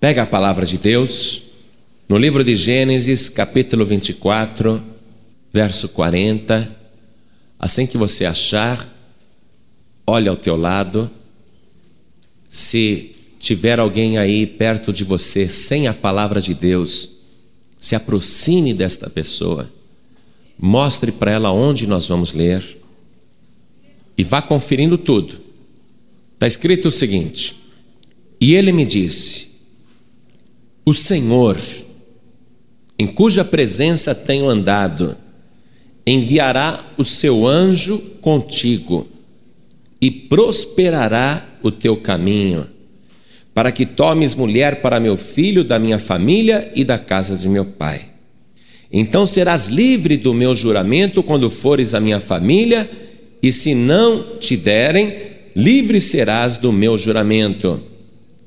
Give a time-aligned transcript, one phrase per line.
[0.00, 1.42] Pega a palavra de Deus,
[2.08, 4.82] no livro de Gênesis, capítulo 24,
[5.52, 6.74] verso 40.
[7.58, 8.88] Assim que você achar,
[10.06, 11.10] olha ao teu lado.
[12.48, 17.16] Se tiver alguém aí perto de você sem a palavra de Deus,
[17.76, 19.70] se aproxime desta pessoa,
[20.58, 22.64] mostre para ela onde nós vamos ler
[24.16, 25.42] e vá conferindo tudo.
[26.32, 27.54] Está escrito o seguinte:
[28.40, 29.49] E ele me disse:
[30.84, 31.58] O Senhor,
[32.98, 35.16] em cuja presença tenho andado,
[36.06, 39.06] enviará o seu anjo contigo
[40.00, 42.66] e prosperará o teu caminho,
[43.52, 47.66] para que tomes mulher para meu filho, da minha família e da casa de meu
[47.66, 48.06] pai.
[48.90, 52.90] Então serás livre do meu juramento quando fores a minha família,
[53.42, 55.14] e se não te derem,
[55.54, 57.89] livre serás do meu juramento.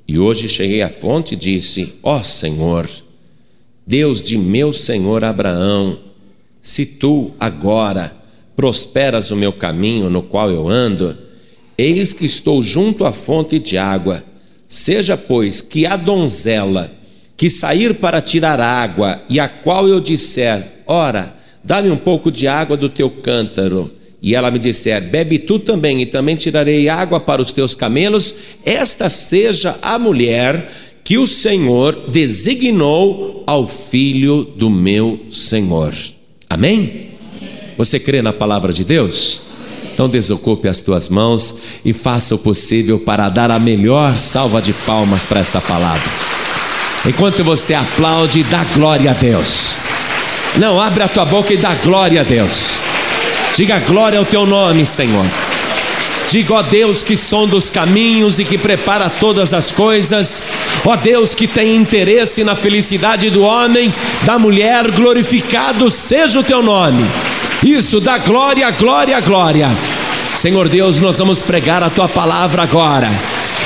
[0.07, 2.89] E hoje cheguei à fonte e disse: Ó oh Senhor,
[3.85, 5.99] Deus de meu senhor Abraão,
[6.61, 8.15] se tu agora
[8.55, 11.17] prosperas o meu caminho no qual eu ando,
[11.77, 14.23] eis que estou junto à fonte de água.
[14.67, 16.91] Seja, pois, que a donzela
[17.35, 22.47] que sair para tirar água, e a qual eu disser: Ora, dá-me um pouco de
[22.47, 23.91] água do teu cântaro,
[24.23, 28.33] e ela me disser: Bebe tu também, e também tirarei água para os teus camelos,
[28.65, 30.71] esta seja a mulher
[31.03, 35.93] que o Senhor designou ao filho do meu Senhor.
[36.49, 37.09] Amém?
[37.77, 39.41] Você crê na palavra de Deus?
[39.93, 44.71] Então desocupe as tuas mãos e faça o possível para dar a melhor salva de
[44.71, 46.09] palmas para esta palavra.
[47.05, 49.75] Enquanto você aplaude, dá glória a Deus.
[50.57, 52.79] Não, abre a tua boca e dá glória a Deus.
[53.55, 55.25] Diga glória ao teu nome, Senhor.
[56.27, 60.41] Diga, ó Deus, que sonda os caminhos e que prepara todas as coisas,
[60.83, 63.93] ó Deus, que tem interesse na felicidade do homem,
[64.23, 67.05] da mulher, glorificado seja o teu nome.
[67.63, 69.69] Isso, dá glória, glória, glória.
[70.33, 73.11] Senhor Deus, nós vamos pregar a tua palavra agora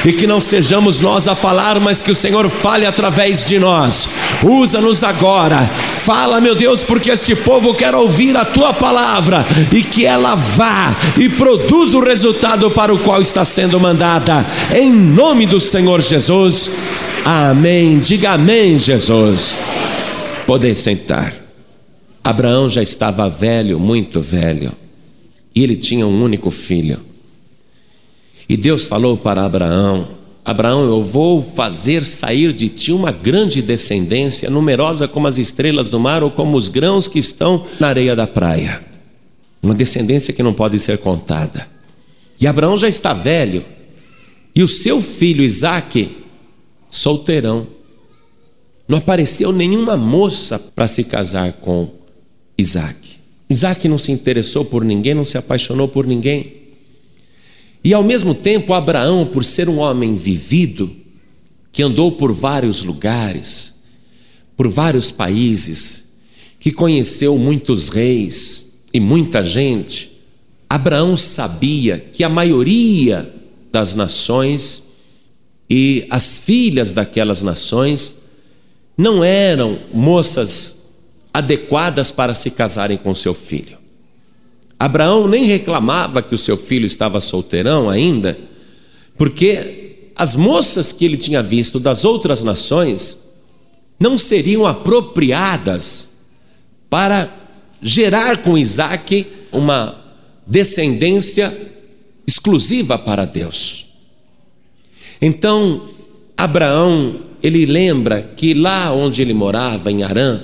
[0.07, 4.07] e que não sejamos nós a falar, mas que o Senhor fale através de nós.
[4.41, 10.05] Usa-nos agora, fala, meu Deus, porque este povo quer ouvir a tua palavra e que
[10.05, 15.59] ela vá e produza o resultado para o qual está sendo mandada, em nome do
[15.59, 16.71] Senhor Jesus.
[17.25, 17.99] Amém.
[17.99, 19.59] Diga amém, Jesus.
[20.45, 21.33] Podem sentar.
[22.23, 24.71] Abraão já estava velho, muito velho,
[25.53, 26.97] e ele tinha um único filho.
[28.49, 30.07] E Deus falou para Abraão:
[30.43, 35.99] Abraão, eu vou fazer sair de ti uma grande descendência, numerosa como as estrelas do
[35.99, 38.81] mar ou como os grãos que estão na areia da praia.
[39.61, 41.67] Uma descendência que não pode ser contada.
[42.39, 43.65] E Abraão já está velho,
[44.55, 46.17] e o seu filho Isaque,
[46.89, 47.67] solteirão.
[48.87, 51.89] Não apareceu nenhuma moça para se casar com
[52.57, 53.17] Isaque.
[53.49, 56.56] Isaac não se interessou por ninguém, não se apaixonou por ninguém.
[57.87, 60.93] E ao mesmo tempo, Abraão, por ser um homem vivido,
[61.71, 63.75] que andou por vários lugares,
[64.57, 66.17] por vários países,
[66.59, 70.19] que conheceu muitos reis e muita gente,
[70.69, 73.33] Abraão sabia que a maioria
[73.71, 74.83] das nações
[75.69, 78.15] e as filhas daquelas nações
[78.97, 80.89] não eram moças
[81.33, 83.76] adequadas para se casarem com seu filho.
[84.79, 88.37] Abraão nem reclamava que o seu filho estava solteirão ainda,
[89.17, 93.19] porque as moças que ele tinha visto das outras nações
[93.99, 96.11] não seriam apropriadas
[96.89, 97.29] para
[97.81, 99.99] gerar com Isaac uma
[100.45, 101.55] descendência
[102.25, 103.87] exclusiva para Deus.
[105.21, 105.87] Então,
[106.37, 110.41] Abraão, ele lembra que lá onde ele morava, em Arã,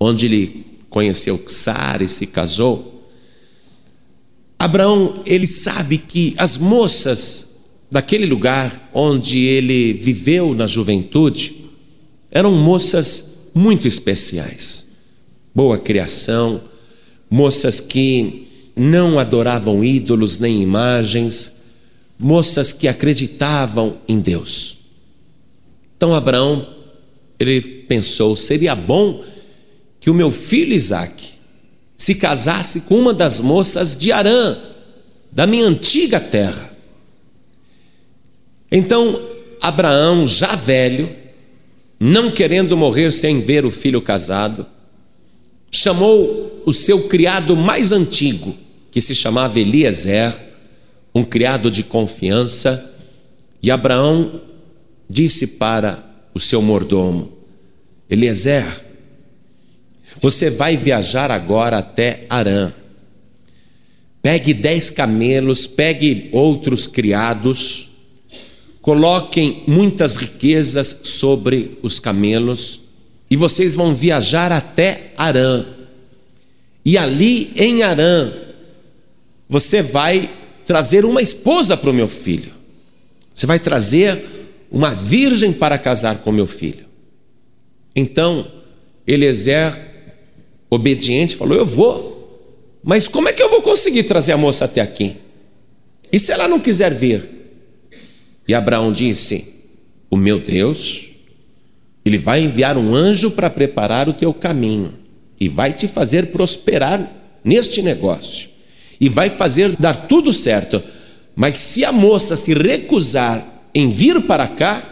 [0.00, 2.95] onde ele conheceu Sara e se casou,
[4.58, 7.56] Abraão, ele sabe que as moças
[7.90, 11.66] daquele lugar onde ele viveu na juventude
[12.30, 14.88] eram moças muito especiais.
[15.54, 16.62] Boa criação,
[17.30, 21.52] moças que não adoravam ídolos nem imagens,
[22.18, 24.78] moças que acreditavam em Deus.
[25.96, 26.74] Então Abraão,
[27.38, 29.24] ele pensou, seria bom
[30.00, 31.35] que o meu filho Isaque
[31.96, 34.56] se casasse com uma das moças de Arã,
[35.32, 36.72] da minha antiga terra.
[38.70, 39.20] Então,
[39.60, 41.08] Abraão, já velho,
[41.98, 44.66] não querendo morrer sem ver o filho casado,
[45.70, 48.54] chamou o seu criado mais antigo,
[48.90, 50.34] que se chamava Eliezer,
[51.14, 52.92] um criado de confiança,
[53.62, 54.40] e Abraão
[55.08, 56.04] disse para
[56.34, 57.32] o seu mordomo:
[58.10, 58.85] Eliezer,
[60.20, 62.72] você vai viajar agora até Arã.
[64.22, 67.90] Pegue dez camelos, pegue outros criados,
[68.80, 72.80] coloquem muitas riquezas sobre os camelos,
[73.30, 75.64] e vocês vão viajar até Arã.
[76.84, 78.32] E ali em Arã,
[79.48, 80.30] você vai
[80.64, 82.52] trazer uma esposa para o meu filho.
[83.32, 84.24] Você vai trazer
[84.70, 86.86] uma virgem para casar com meu filho.
[87.94, 88.50] Então,
[89.06, 89.95] Eliezer,
[90.70, 92.14] obediente, falou: Eu vou.
[92.82, 95.16] Mas como é que eu vou conseguir trazer a moça até aqui?
[96.12, 97.28] E se ela não quiser vir?
[98.46, 99.64] E Abraão disse:
[100.10, 101.08] O meu Deus,
[102.04, 104.94] ele vai enviar um anjo para preparar o teu caminho
[105.40, 107.12] e vai te fazer prosperar
[107.44, 108.50] neste negócio
[109.00, 110.82] e vai fazer dar tudo certo.
[111.34, 114.82] Mas se a moça se recusar em vir para cá,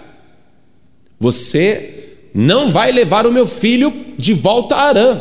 [1.18, 5.20] você não vai levar o meu filho de volta a Arã.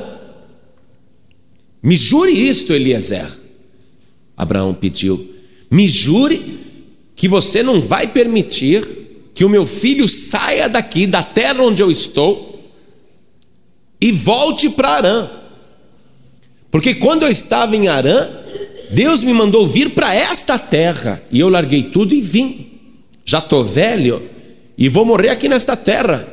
[1.84, 3.30] Me jure isto, Eliezer.
[4.38, 5.30] Abraão pediu:
[5.70, 6.60] Me jure
[7.16, 8.88] que você não vai permitir
[9.34, 12.72] que o meu filho saia daqui, da terra onde eu estou,
[14.00, 15.30] e volte para Arã.
[16.72, 18.30] Porque quando eu estava em Arã,
[18.92, 22.80] Deus me mandou vir para esta terra e eu larguei tudo e vim.
[23.26, 24.30] Já estou velho
[24.78, 26.28] e vou morrer aqui nesta terra.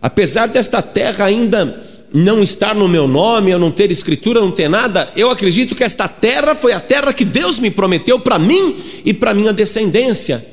[0.00, 1.82] Apesar desta terra ainda
[2.12, 5.84] não estar no meu nome, eu não ter escritura, não ter nada, eu acredito que
[5.84, 10.44] esta terra foi a terra que Deus me prometeu para mim e para minha descendência.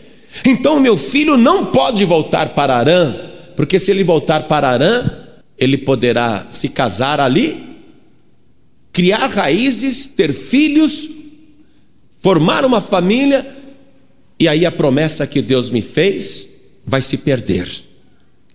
[0.45, 3.15] Então meu filho não pode voltar para Arã,
[3.55, 5.09] porque se ele voltar para Arã,
[5.57, 7.61] ele poderá se casar ali,
[8.91, 11.09] criar raízes, ter filhos,
[12.19, 13.45] formar uma família,
[14.39, 16.47] e aí a promessa que Deus me fez
[16.85, 17.69] vai se perder.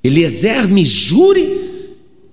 [0.02, 1.77] Eliezer, me jure,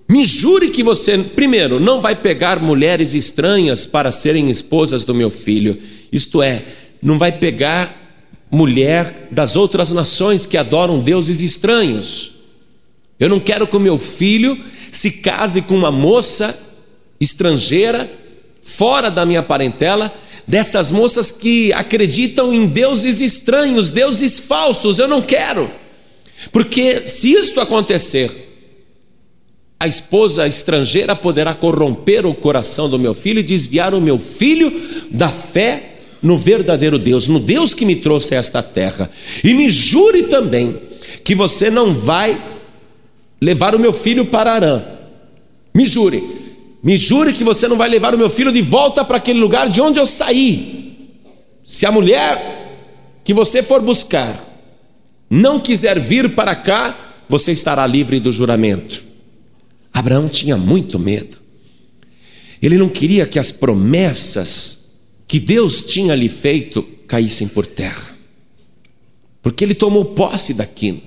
[0.07, 5.31] me jure que você, primeiro, não vai pegar mulheres estranhas para serem esposas do meu
[5.31, 5.78] filho,
[6.12, 6.63] isto é,
[7.02, 8.04] não vai pegar
[8.52, 12.36] mulher das outras nações que adoram deuses estranhos.
[13.19, 14.57] Eu não quero que o meu filho
[14.92, 16.57] se case com uma moça
[17.19, 18.10] estrangeira,
[18.62, 20.13] fora da minha parentela,
[20.48, 25.00] dessas moças que acreditam em deuses estranhos, deuses falsos.
[25.00, 25.69] Eu não quero,
[26.52, 28.44] porque se isto acontecer,
[29.80, 34.72] a esposa estrangeira poderá corromper o coração do meu filho e desviar o meu filho
[35.12, 39.10] da fé no verdadeiro Deus, no Deus que me trouxe a esta terra.
[39.44, 40.77] E me jure também
[41.24, 42.42] que você não vai
[43.42, 44.81] levar o meu filho para Arã.
[45.74, 46.24] Me jure
[46.86, 49.68] me jure que você não vai levar o meu filho de volta para aquele lugar
[49.68, 51.10] de onde eu saí.
[51.63, 54.39] Se a mulher que você for buscar
[55.28, 56.95] não quiser vir para cá,
[57.28, 59.04] você estará livre do juramento.
[59.95, 61.38] Abraão tinha muito medo.
[62.62, 64.89] Ele não queria que as promessas
[65.25, 68.13] que Deus tinha lhe feito caíssem por terra.
[69.42, 71.01] Porque ele tomou posse daquilo.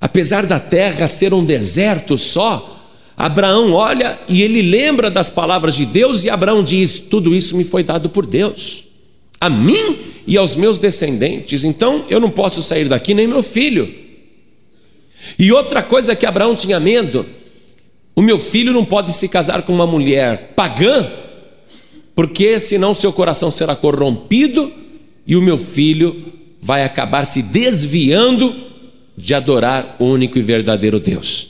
[0.00, 5.84] Apesar da terra ser um deserto só, Abraão olha e ele lembra das palavras de
[5.84, 8.86] Deus, e Abraão diz: Tudo isso me foi dado por Deus,
[9.38, 13.94] a mim e aos meus descendentes, então eu não posso sair daqui nem meu filho.
[15.38, 17.26] E outra coisa que Abraão tinha medo:
[18.20, 21.10] o meu filho não pode se casar com uma mulher pagã,
[22.14, 24.70] porque senão seu coração será corrompido
[25.26, 28.54] e o meu filho vai acabar se desviando
[29.16, 31.48] de adorar o único e verdadeiro Deus.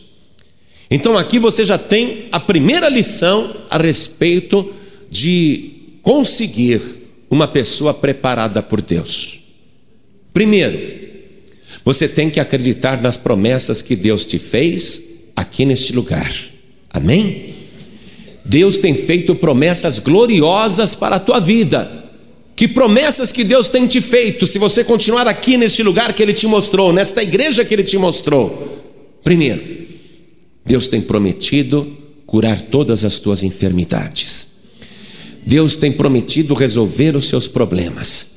[0.88, 4.72] Então aqui você já tem a primeira lição a respeito
[5.10, 5.72] de
[6.02, 6.80] conseguir
[7.28, 9.40] uma pessoa preparada por Deus.
[10.32, 10.78] Primeiro,
[11.84, 15.02] você tem que acreditar nas promessas que Deus te fez
[15.34, 16.30] aqui neste lugar.
[16.92, 17.54] Amém?
[18.44, 22.00] Deus tem feito promessas gloriosas para a tua vida.
[22.56, 26.34] Que promessas que Deus tem te feito se você continuar aqui neste lugar que Ele
[26.34, 28.82] te mostrou, nesta igreja que Ele te mostrou?
[29.22, 29.62] Primeiro,
[30.66, 34.48] Deus tem prometido curar todas as tuas enfermidades.
[35.46, 38.29] Deus tem prometido resolver os seus problemas.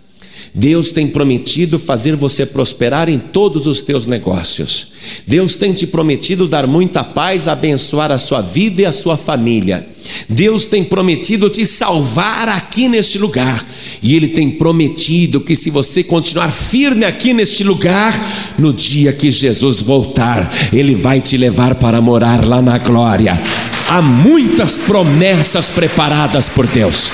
[0.56, 4.88] Deus tem prometido fazer você prosperar em todos os teus negócios.
[5.26, 9.88] Deus tem te prometido dar muita paz, abençoar a sua vida e a sua família.
[10.30, 13.66] Deus tem prometido te salvar aqui neste lugar.
[14.02, 18.14] E Ele tem prometido que se você continuar firme aqui neste lugar,
[18.60, 23.42] no dia que Jesus voltar, Ele vai te levar para morar lá na glória.
[23.88, 27.12] Há muitas promessas preparadas por Deus.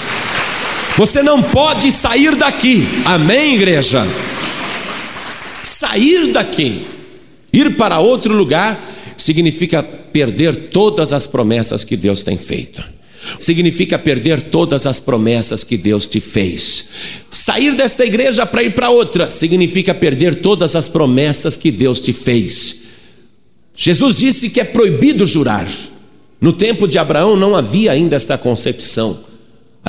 [0.97, 4.05] Você não pode sair daqui, amém, igreja?
[5.63, 6.85] Sair daqui,
[7.53, 8.79] ir para outro lugar
[9.15, 12.83] significa perder todas as promessas que Deus tem feito.
[13.37, 16.85] Significa perder todas as promessas que Deus te fez.
[17.29, 22.13] Sair desta igreja para ir para outra significa perder todas as promessas que Deus te
[22.13, 22.75] fez.
[23.75, 25.67] Jesus disse que é proibido jurar.
[26.41, 29.28] No tempo de Abraão não havia ainda esta concepção.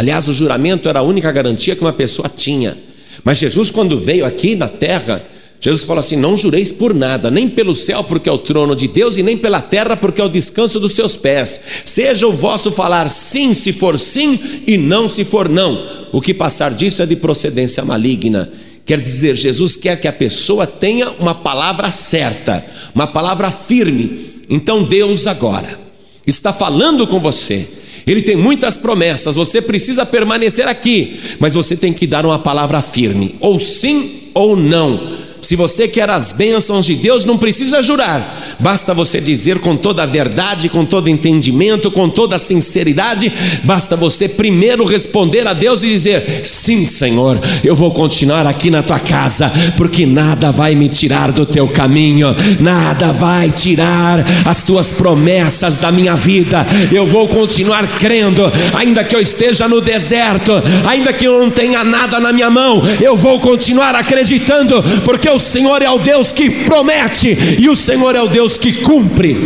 [0.00, 2.74] Aliás, o juramento era a única garantia que uma pessoa tinha.
[3.22, 5.22] Mas Jesus, quando veio aqui na terra,
[5.60, 8.88] Jesus falou assim: Não jureis por nada, nem pelo céu, porque é o trono de
[8.88, 11.60] Deus, e nem pela terra, porque é o descanso dos seus pés.
[11.84, 15.86] Seja o vosso falar sim, se for sim, e não, se for não.
[16.12, 18.50] O que passar disso é de procedência maligna.
[18.86, 22.64] Quer dizer, Jesus quer que a pessoa tenha uma palavra certa,
[22.94, 24.40] uma palavra firme.
[24.48, 25.78] Então, Deus agora
[26.26, 27.68] está falando com você.
[28.10, 32.82] Ele tem muitas promessas, você precisa permanecer aqui, mas você tem que dar uma palavra
[32.82, 35.29] firme, ou sim ou não.
[35.40, 40.02] Se você quer as bênçãos de Deus, não precisa jurar, basta você dizer com toda
[40.02, 43.32] a verdade, com todo entendimento, com toda a sinceridade,
[43.64, 48.82] basta você primeiro responder a Deus e dizer: Sim, Senhor, eu vou continuar aqui na
[48.82, 54.92] tua casa, porque nada vai me tirar do teu caminho, nada vai tirar as tuas
[54.92, 58.42] promessas da minha vida, eu vou continuar crendo,
[58.74, 60.52] ainda que eu esteja no deserto,
[60.86, 65.38] ainda que eu não tenha nada na minha mão, eu vou continuar acreditando, porque o
[65.38, 69.36] Senhor é o Deus que promete e o Senhor é o Deus que cumpre.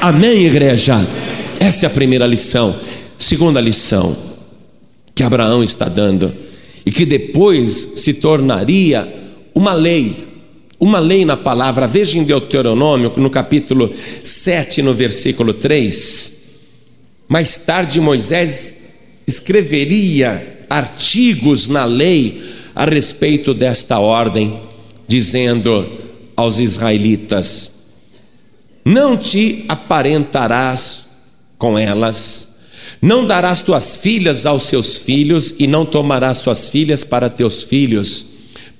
[0.00, 1.06] Amém, igreja?
[1.58, 2.74] Essa é a primeira lição.
[3.16, 4.16] Segunda lição
[5.14, 6.32] que Abraão está dando
[6.86, 9.12] e que depois se tornaria
[9.54, 10.28] uma lei.
[10.80, 16.38] Uma lei na palavra, veja em Deuteronômio, no capítulo 7, no versículo 3.
[17.26, 18.76] Mais tarde, Moisés
[19.26, 22.40] escreveria artigos na lei
[22.74, 24.67] a respeito desta ordem
[25.08, 25.90] dizendo
[26.36, 27.72] aos israelitas:
[28.84, 31.06] Não te aparentarás
[31.56, 32.56] com elas,
[33.00, 38.26] não darás tuas filhas aos seus filhos, e não tomarás tuas filhas para teus filhos,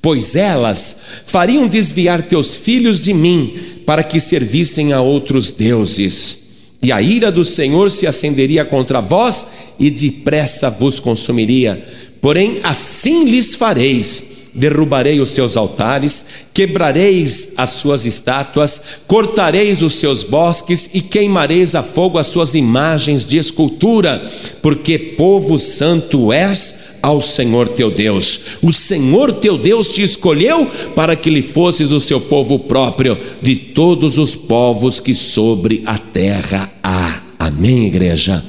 [0.00, 6.38] pois elas fariam desviar teus filhos de mim, para que servissem a outros deuses.
[6.80, 9.46] E a ira do Senhor se acenderia contra vós,
[9.80, 11.84] e depressa vos consumiria.
[12.20, 20.22] Porém, assim lhes fareis derrubarei os seus altares, quebrareis as suas estátuas, cortareis os seus
[20.22, 24.20] bosques e queimareis a fogo as suas imagens de escultura,
[24.60, 28.40] porque povo santo és ao Senhor teu Deus.
[28.60, 33.54] O Senhor teu Deus te escolheu para que lhe fosses o seu povo próprio de
[33.54, 37.22] todos os povos que sobre a terra há.
[37.38, 38.44] Amém, igreja.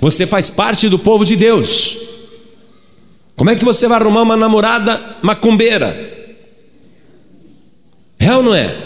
[0.00, 2.07] Você faz parte do povo de Deus.
[3.38, 5.96] Como é que você vai arrumar uma namorada macumbeira?
[8.18, 8.76] É ou não é?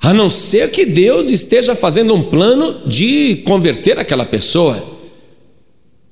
[0.00, 4.82] A não ser que Deus esteja fazendo um plano de converter aquela pessoa.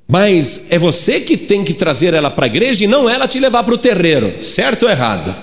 [0.07, 3.41] Mas é você que tem que trazer ela para a igreja e não ela te
[3.41, 5.35] levar para o terreiro, certo ou errado?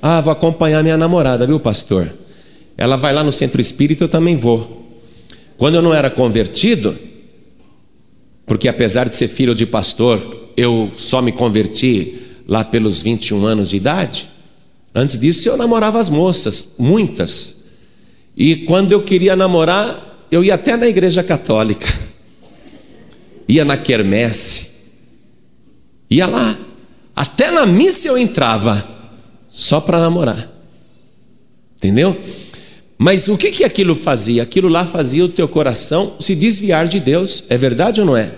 [0.00, 2.10] Ah, vou acompanhar minha namorada, viu, pastor?
[2.78, 4.86] Ela vai lá no centro espírita, eu também vou.
[5.58, 6.96] Quando eu não era convertido,
[8.46, 13.70] porque apesar de ser filho de pastor, eu só me converti lá pelos 21 anos
[13.70, 14.30] de idade.
[14.94, 17.64] Antes disso eu namorava as moças, muitas.
[18.36, 21.86] E quando eu queria namorar, eu ia até na igreja católica.
[23.48, 24.70] Ia na quermesse.
[26.10, 26.58] Ia lá.
[27.14, 28.84] Até na missa eu entrava
[29.48, 30.50] só para namorar.
[31.76, 32.20] Entendeu?
[32.98, 34.42] Mas o que, que aquilo fazia?
[34.42, 38.32] Aquilo lá fazia o teu coração se desviar de Deus, é verdade ou não é?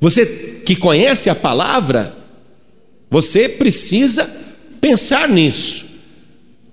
[0.00, 0.26] Você
[0.64, 2.14] que conhece a palavra,
[3.10, 4.28] você precisa
[4.80, 5.86] pensar nisso.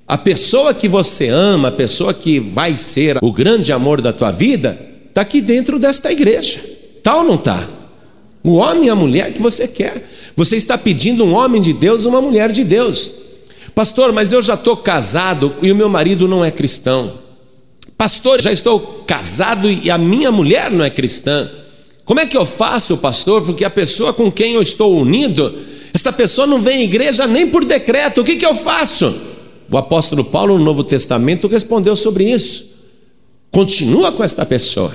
[0.06, 4.32] A pessoa que você ama, a pessoa que vai ser o grande amor da tua
[4.32, 4.78] vida,
[5.08, 6.60] está aqui dentro desta igreja.
[6.98, 7.70] Está ou não está?
[8.44, 10.10] O homem e a mulher que você quer.
[10.36, 13.14] Você está pedindo um homem de Deus, uma mulher de Deus.
[13.76, 17.14] Pastor, mas eu já estou casado e o meu marido não é cristão.
[17.98, 21.50] Pastor, já estou casado e a minha mulher não é cristã.
[22.06, 23.44] Como é que eu faço, pastor?
[23.44, 25.58] Porque a pessoa com quem eu estou unido,
[25.94, 28.22] esta pessoa não vem à igreja nem por decreto.
[28.22, 29.16] O que, que eu faço?
[29.72, 32.72] O apóstolo Paulo, no Novo Testamento, respondeu sobre isso.
[33.50, 34.94] Continua com esta pessoa,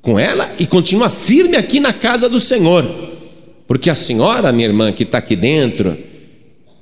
[0.00, 2.86] com ela e continua firme aqui na casa do Senhor.
[3.66, 5.96] Porque a senhora, minha irmã, que está aqui dentro,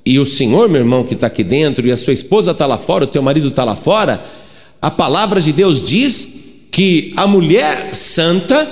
[0.04, 2.76] e o senhor, meu irmão, que está aqui dentro, e a sua esposa está lá
[2.76, 4.24] fora, o teu marido está lá fora,
[4.80, 6.32] a palavra de Deus diz
[6.72, 8.68] que a mulher santa,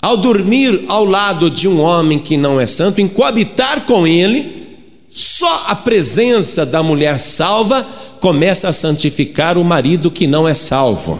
[0.00, 4.66] ao dormir ao lado de um homem que não é santo, em coabitar com ele,
[5.08, 7.86] só a presença da mulher salva
[8.20, 11.18] começa a santificar o marido que não é salvo.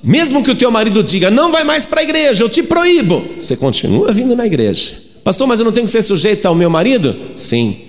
[0.00, 3.24] Mesmo que o teu marido diga, não vai mais para a igreja, eu te proíbo,
[3.36, 5.01] você continua vindo na igreja.
[5.24, 7.16] Pastor, mas eu não tenho que ser sujeito ao meu marido?
[7.34, 7.82] Sim,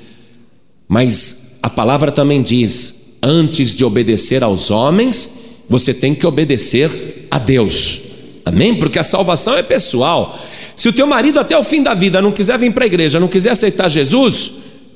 [0.88, 5.30] mas a palavra também diz: antes de obedecer aos homens,
[5.70, 8.02] você tem que obedecer a Deus.
[8.46, 8.76] Amém?
[8.76, 10.38] Porque a salvação é pessoal.
[10.76, 13.20] Se o teu marido até o fim da vida não quiser vir para a igreja,
[13.20, 14.52] não quiser aceitar Jesus,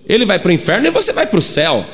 [0.08, 1.86] ele vai para o inferno e você vai para o céu.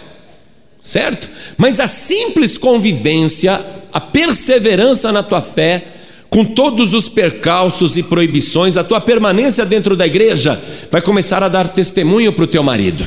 [0.80, 1.30] Certo?
[1.58, 5.86] Mas a simples convivência, a perseverança na tua fé,
[6.34, 10.60] com todos os percalços e proibições, a tua permanência dentro da igreja
[10.90, 13.06] vai começar a dar testemunho para o teu marido.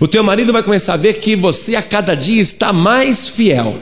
[0.00, 3.76] O teu marido vai começar a ver que você a cada dia está mais fiel.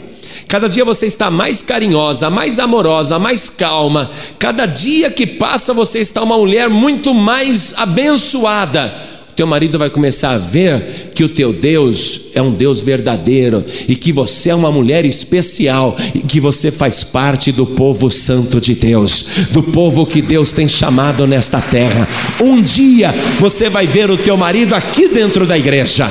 [0.48, 4.10] Cada dia você está mais carinhosa, mais amorosa, mais calma.
[4.40, 8.92] Cada dia que passa você está uma mulher muito mais abençoada
[9.34, 13.96] teu marido vai começar a ver que o teu Deus é um Deus verdadeiro e
[13.96, 18.74] que você é uma mulher especial e que você faz parte do povo santo de
[18.74, 22.08] Deus, do povo que Deus tem chamado nesta terra.
[22.40, 26.08] Um dia você vai ver o teu marido aqui dentro da igreja.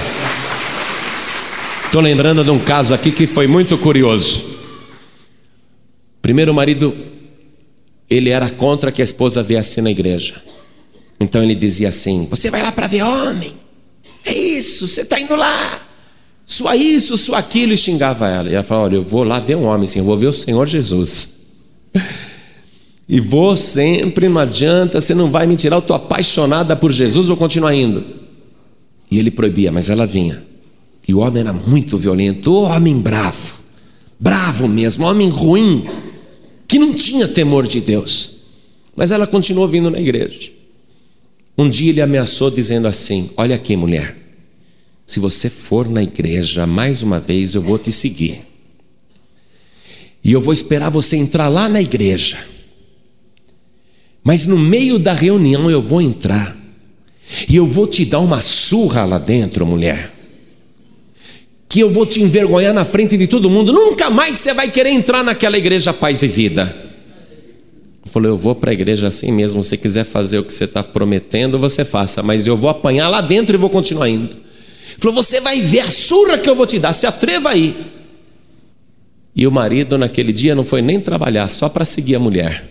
[1.85, 4.45] Estou lembrando de um caso aqui que foi muito curioso.
[6.21, 6.95] Primeiro marido,
[8.09, 10.35] ele era contra que a esposa viesse na igreja.
[11.19, 13.53] Então ele dizia assim: Você vai lá para ver homem?
[14.25, 15.81] É isso, você está indo lá.
[16.45, 18.49] Sua isso, sua aquilo, e xingava ela.
[18.49, 20.33] E ela falou: Olha, eu vou lá ver um homem, sim, eu vou ver o
[20.33, 21.33] Senhor Jesus.
[23.07, 27.27] E vou sempre, não adianta, você não vai me tirar, eu estou apaixonada por Jesus,
[27.27, 28.03] vou continuar indo.
[29.11, 30.41] E ele proibia, mas ela vinha.
[31.07, 33.59] E o homem era muito violento, o homem bravo,
[34.17, 35.83] bravo mesmo, homem ruim,
[36.65, 38.31] que não tinha temor de Deus.
[38.95, 40.52] Mas ela continuou vindo na igreja.
[41.57, 44.15] Um dia ele ameaçou dizendo assim: Olha aqui, mulher,
[45.05, 48.41] se você for na igreja mais uma vez, eu vou te seguir.
[50.23, 52.37] E eu vou esperar você entrar lá na igreja.
[54.23, 56.57] Mas no meio da reunião eu vou entrar.
[57.47, 60.11] E eu vou te dar uma surra lá dentro, mulher.
[61.67, 63.73] Que eu vou te envergonhar na frente de todo mundo.
[63.73, 66.92] Nunca mais você vai querer entrar naquela igreja paz e vida
[68.13, 69.63] falou: Eu vou para a igreja assim mesmo.
[69.63, 72.21] Se quiser fazer o que você está prometendo, você faça.
[72.21, 74.31] Mas eu vou apanhar lá dentro e vou continuar indo.
[74.33, 76.93] Ele falou: Você vai ver a surra que eu vou te dar.
[76.93, 77.75] Se atreva aí.
[79.35, 82.69] E o marido, naquele dia, não foi nem trabalhar, só para seguir a mulher.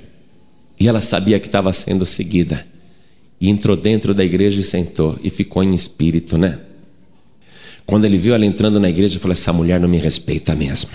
[0.78, 2.64] E ela sabia que estava sendo seguida.
[3.40, 5.18] E entrou dentro da igreja e sentou.
[5.24, 6.61] E ficou em espírito, né?
[7.85, 10.90] Quando ele viu ela entrando na igreja, falou: Essa mulher não me respeita mesmo.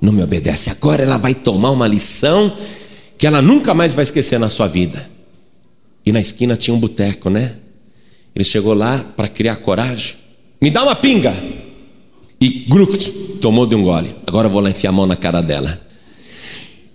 [0.00, 0.70] Não me obedece.
[0.70, 2.50] Agora ela vai tomar uma lição
[3.18, 5.08] que ela nunca mais vai esquecer na sua vida.
[6.04, 7.56] E na esquina tinha um boteco, né?
[8.34, 10.16] Ele chegou lá para criar coragem.
[10.60, 11.34] Me dá uma pinga!
[12.40, 14.14] E gruc, tomou de um gole.
[14.26, 15.80] Agora vou lá enfiar a mão na cara dela.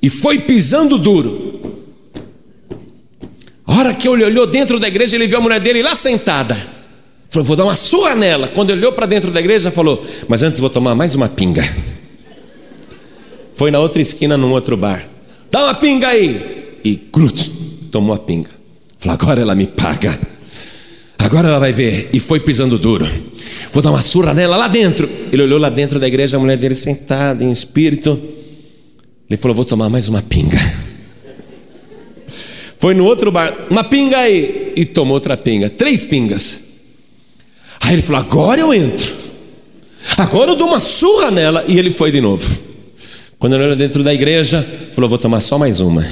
[0.02, 1.78] E foi pisando duro.
[3.66, 6.56] A hora que ele olhou dentro da igreja, ele viu a mulher dele lá sentada.
[7.30, 8.48] Falou, vou dar uma surra nela.
[8.48, 11.64] Quando ele olhou para dentro da igreja, falou, mas antes vou tomar mais uma pinga.
[13.52, 15.08] Foi na outra esquina, num outro bar.
[15.52, 16.80] Dá uma pinga aí.
[16.84, 17.52] E cruz,
[17.92, 18.50] tomou a pinga.
[19.00, 20.20] Falou, agora ela me paga.
[21.18, 22.10] Agora ela vai ver.
[22.14, 23.08] E foi pisando duro.
[23.72, 25.10] Vou dar uma surra nela lá dentro.
[25.32, 28.20] Ele olhou lá dentro da igreja, a mulher dele sentada em espírito.
[29.30, 30.60] Ele falou: Vou tomar mais uma pinga.
[32.78, 34.74] Foi no outro bar, uma pinga aí.
[34.76, 35.70] E tomou outra pinga.
[35.70, 36.64] Três pingas.
[37.82, 39.14] Aí ele falou: Agora eu entro.
[40.18, 41.64] Agora eu dou uma surra nela.
[41.68, 42.69] E ele foi de novo.
[43.40, 46.06] Quando ele olhou dentro da igreja, falou: Vou tomar só mais uma.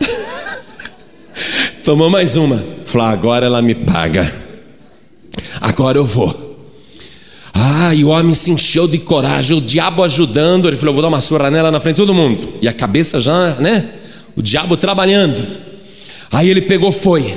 [1.82, 2.62] Tomou mais uma.
[2.84, 4.32] Falou: Agora ela me paga.
[5.60, 6.46] Agora eu vou.
[7.52, 10.68] Ah, e o homem se encheu de coragem, o diabo ajudando.
[10.68, 12.54] Ele falou: Vou dar uma surra nela na frente de todo mundo.
[12.62, 13.94] E a cabeça já, né?
[14.36, 15.44] O diabo trabalhando.
[16.30, 17.34] Aí ele pegou, foi.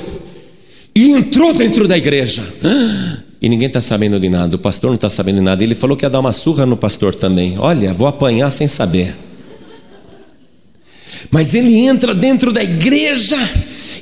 [0.93, 2.47] E entrou dentro da igreja.
[2.63, 5.63] Ah, e ninguém está sabendo de nada, o pastor não está sabendo de nada.
[5.63, 7.58] Ele falou que ia dar uma surra no pastor também.
[7.58, 9.15] Olha, vou apanhar sem saber.
[11.32, 13.38] Mas ele entra dentro da igreja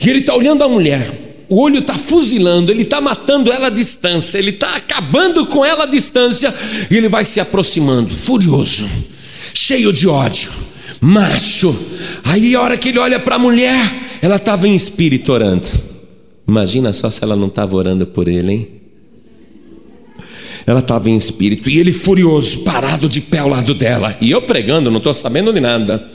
[0.04, 1.46] e ele está olhando a mulher.
[1.48, 5.86] O olho está fuzilando, ele está matando ela à distância, ele está acabando com ela
[5.86, 6.54] à distância
[6.92, 8.88] e ele vai se aproximando, furioso,
[9.54, 10.52] cheio de ódio,
[11.02, 11.76] macho.
[12.26, 13.80] Aí a hora que ele olha para a mulher,
[14.22, 15.68] ela estava em espírito orando.
[16.48, 18.79] Imagina só se ela não estava orando por ele, hein?
[20.70, 24.42] Ela estava em espírito, e ele furioso, parado de pé ao lado dela, e eu
[24.42, 26.08] pregando, não estou sabendo de nada.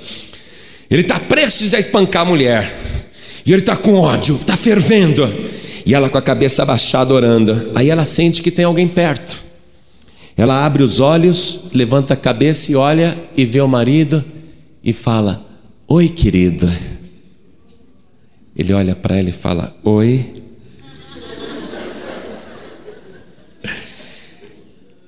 [0.88, 2.72] Ele está prestes a espancar a mulher,
[3.44, 5.28] e ele está com ódio, está fervendo,
[5.84, 7.72] e ela com a cabeça abaixada orando.
[7.74, 9.42] Aí ela sente que tem alguém perto.
[10.36, 14.24] Ela abre os olhos, levanta a cabeça e olha e vê o marido
[14.82, 15.44] e fala:
[15.86, 16.70] Oi, querido.
[18.56, 20.43] Ele olha para ela e fala: Oi.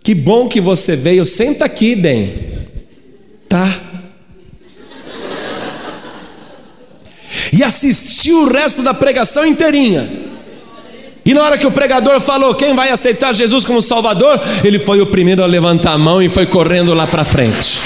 [0.06, 1.24] Que bom que você veio.
[1.24, 2.32] Senta aqui, bem.
[3.48, 3.68] Tá.
[7.52, 10.08] E assistiu o resto da pregação inteirinha.
[11.24, 15.00] E na hora que o pregador falou quem vai aceitar Jesus como Salvador, ele foi
[15.00, 17.80] o primeiro a levantar a mão e foi correndo lá para frente.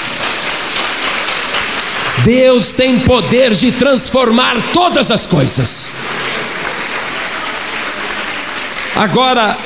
[2.23, 5.91] Deus tem poder de transformar todas as coisas.
[8.95, 9.57] Agora,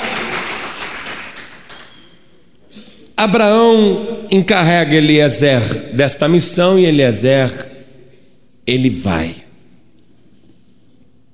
[3.18, 7.72] Abraão encarrega Eliezer desta missão e Eliezer,
[8.68, 9.36] ele vai.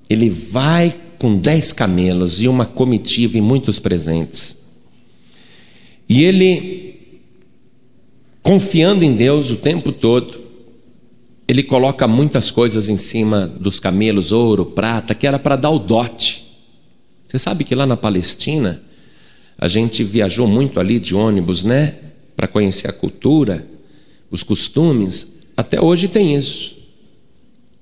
[0.10, 4.62] Ele vai com dez camelos e uma comitiva e muitos presentes.
[6.08, 7.20] E ele,
[8.44, 10.42] confiando em Deus o tempo todo,
[11.48, 15.80] ele coloca muitas coisas em cima dos camelos, ouro, prata, que era para dar o
[15.80, 16.46] dote.
[17.28, 18.82] Você sabe que lá na Palestina,
[19.62, 21.94] a gente viajou muito ali de ônibus, né?
[22.36, 23.64] Para conhecer a cultura,
[24.32, 25.44] os costumes.
[25.56, 26.76] Até hoje tem isso.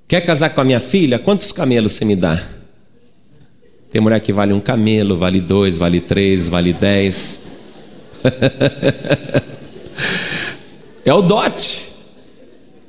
[0.06, 1.18] Quer casar com a minha filha?
[1.18, 2.44] Quantos camelos você me dá?
[3.90, 7.44] Tem mulher que vale um camelo, vale dois, vale três, vale dez.
[11.06, 11.88] é o dote.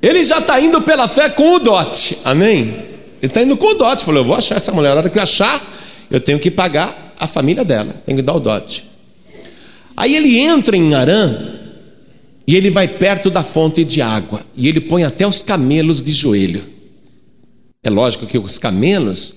[0.03, 2.19] Ele já está indo pela fé com o dote.
[2.25, 2.75] Amém?
[3.23, 4.05] Ele está indo com o dote.
[4.05, 4.91] Falou: Eu vou achar essa mulher.
[4.91, 5.65] A hora que eu achar,
[6.11, 7.95] eu tenho que pagar a família dela.
[8.05, 8.87] Tenho que dar o dote.
[9.95, 11.37] Aí ele entra em Arã
[12.47, 14.45] e ele vai perto da fonte de água.
[14.57, 16.63] E ele põe até os camelos de joelho.
[17.83, 19.35] É lógico que os camelos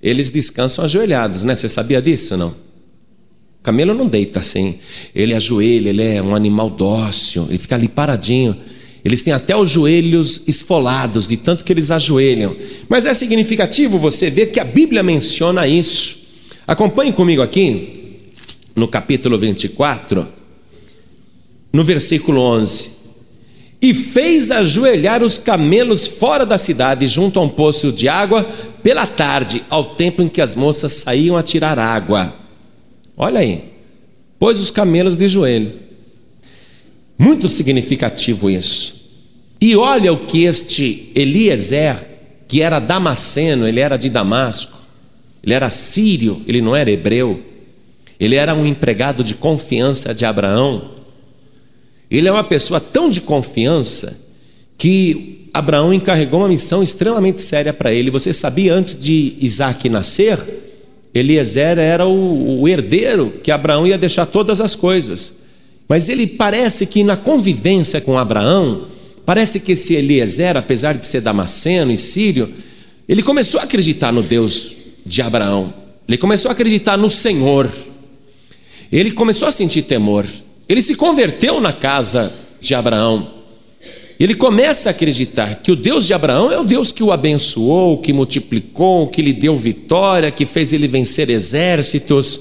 [0.00, 1.54] eles descansam ajoelhados, né?
[1.54, 2.48] Você sabia disso, não?
[2.48, 4.78] O camelo não deita assim.
[5.12, 8.56] Ele ajoelha, ele é um animal dócil, ele fica ali paradinho.
[9.04, 12.56] Eles têm até os joelhos esfolados, de tanto que eles ajoelham.
[12.88, 16.25] Mas é significativo você ver que a Bíblia menciona isso.
[16.66, 18.32] Acompanhe comigo aqui,
[18.74, 20.26] no capítulo 24,
[21.72, 22.96] no versículo 11
[23.80, 28.44] e fez ajoelhar os camelos fora da cidade, junto a um poço de água,
[28.82, 32.34] pela tarde, ao tempo em que as moças saíam a tirar água.
[33.16, 33.64] Olha aí,
[34.38, 35.72] pôs os camelos de joelho.
[37.18, 38.96] Muito significativo isso.
[39.60, 41.96] E olha o que este Eliezer,
[42.48, 44.75] que era damasceno, ele era de Damasco,
[45.46, 47.40] ele era sírio, ele não era hebreu,
[48.20, 50.96] ele era um empregado de confiança de Abraão
[52.10, 54.16] ele é uma pessoa tão de confiança
[54.78, 58.10] que Abraão encarregou uma missão extremamente séria para ele.
[58.10, 60.38] Você sabia antes de Isaac nascer,
[61.14, 65.34] Eliezer era o, o herdeiro que Abraão ia deixar todas as coisas.
[65.88, 68.86] Mas ele parece que na convivência com Abraão,
[69.24, 72.52] parece que esse Eliezer, apesar de ser damasceno e sírio,
[73.08, 74.76] ele começou a acreditar no Deus
[75.06, 75.72] de Abraão.
[76.08, 77.70] Ele começou a acreditar no Senhor.
[78.90, 80.26] Ele começou a sentir temor.
[80.68, 83.34] Ele se converteu na casa de Abraão.
[84.18, 87.98] Ele começa a acreditar que o Deus de Abraão é o Deus que o abençoou,
[87.98, 92.40] que multiplicou, que lhe deu vitória, que fez ele vencer exércitos.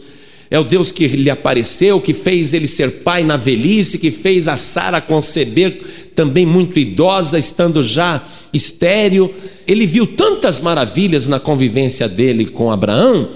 [0.49, 4.47] É o Deus que lhe apareceu, que fez ele ser pai na velhice, que fez
[4.47, 8.23] a Sara conceber também muito idosa, estando já
[8.53, 9.33] estéril.
[9.67, 13.29] Ele viu tantas maravilhas na convivência dele com Abraão,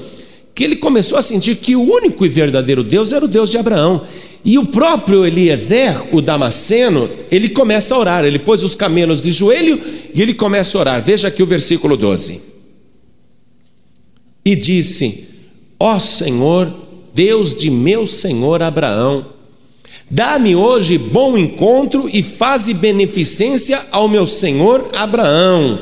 [0.55, 3.57] que ele começou a sentir que o único e verdadeiro Deus era o Deus de
[3.57, 4.01] Abraão.
[4.43, 8.23] E o próprio Eliezer, o Damasceno, ele começa a orar.
[8.23, 9.81] Ele pôs os camelos de joelho
[10.13, 11.03] e ele começa a orar.
[11.03, 12.41] Veja aqui o versículo 12.
[14.45, 15.27] E disse:
[15.77, 16.73] Ó Senhor,
[17.13, 19.25] Deus de meu senhor Abraão,
[20.09, 25.79] dá-me hoje bom encontro e faze beneficência ao meu senhor Abraão.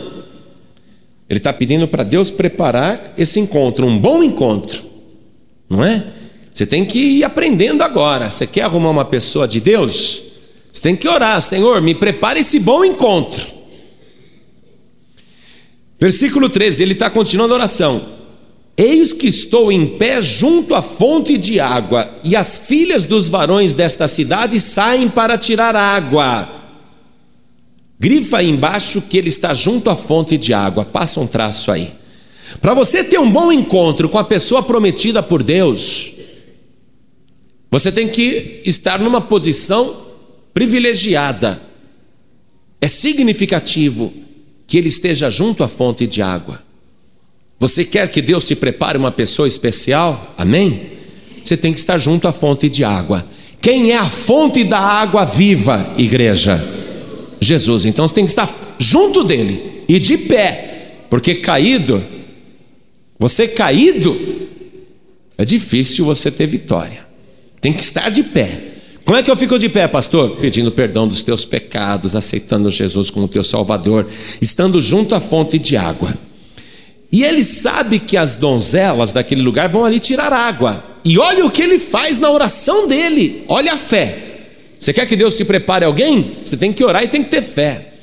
[1.30, 4.86] Ele está pedindo para Deus preparar esse encontro, um bom encontro,
[5.70, 6.06] não é?
[6.54, 8.30] Você tem que ir aprendendo agora.
[8.30, 10.24] Você quer arrumar uma pessoa de Deus?
[10.72, 13.46] Você tem que orar, Senhor, me prepare esse bom encontro.
[16.00, 18.17] Versículo 13, ele está continuando a oração.
[18.78, 23.74] Eis que estou em pé junto à fonte de água, e as filhas dos varões
[23.74, 26.48] desta cidade saem para tirar água.
[28.00, 30.86] Grifa aí embaixo que ele está junto à fonte de água.
[30.86, 31.92] Passa um traço aí.
[32.62, 36.14] Para você ter um bom encontro com a pessoa prometida por Deus,
[37.72, 40.06] você tem que estar numa posição
[40.54, 41.60] privilegiada.
[42.80, 44.14] É significativo
[44.68, 46.67] que ele esteja junto à fonte de água.
[47.60, 50.36] Você quer que Deus te prepare uma pessoa especial?
[50.38, 50.92] Amém?
[51.44, 53.26] Você tem que estar junto à fonte de água.
[53.60, 56.64] Quem é a fonte da água viva, igreja?
[57.42, 57.86] Jesus.
[57.86, 62.04] Então você tem que estar junto dele e de pé, porque caído,
[63.18, 64.16] você caído,
[65.38, 67.08] é difícil você ter vitória.
[67.60, 68.62] Tem que estar de pé.
[69.04, 70.36] Como é que eu fico de pé, pastor?
[70.36, 74.06] Pedindo perdão dos teus pecados, aceitando Jesus como teu Salvador,
[74.42, 76.27] estando junto à fonte de água.
[77.12, 80.84] E ele sabe que as donzelas daquele lugar vão ali tirar água.
[81.04, 83.44] E olha o que ele faz na oração dele.
[83.48, 84.24] Olha a fé.
[84.78, 86.38] Você quer que Deus te prepare alguém?
[86.44, 87.94] Você tem que orar e tem que ter fé.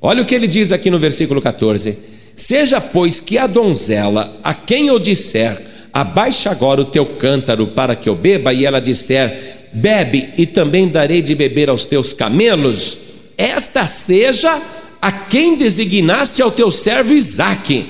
[0.00, 1.98] Olha o que ele diz aqui no versículo 14:
[2.34, 5.60] Seja, pois, que a donzela, a quem eu disser,
[5.92, 10.88] abaixa agora o teu cântaro para que eu beba, e ela disser, bebe e também
[10.88, 12.98] darei de beber aos teus camelos,
[13.36, 14.60] esta seja
[15.00, 17.86] a quem designaste ao teu servo Isaque,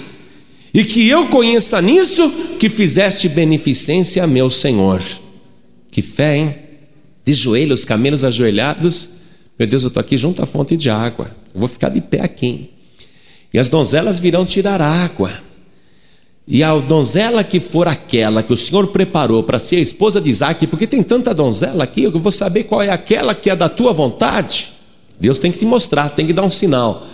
[0.76, 5.00] e que eu conheça nisso que fizeste beneficência a meu Senhor.
[5.90, 6.54] Que fé, hein?
[7.24, 9.08] De joelhos, camelos ajoelhados.
[9.58, 11.34] Meu Deus, eu estou aqui junto à fonte de água.
[11.54, 12.68] Eu vou ficar de pé aqui.
[13.54, 15.32] E as donzelas virão tirar água.
[16.46, 20.28] E a donzela que for aquela que o Senhor preparou para ser a esposa de
[20.28, 23.70] Isaac, porque tem tanta donzela aqui, eu vou saber qual é aquela que é da
[23.70, 24.74] tua vontade.
[25.18, 27.06] Deus tem que te mostrar, tem que dar um sinal.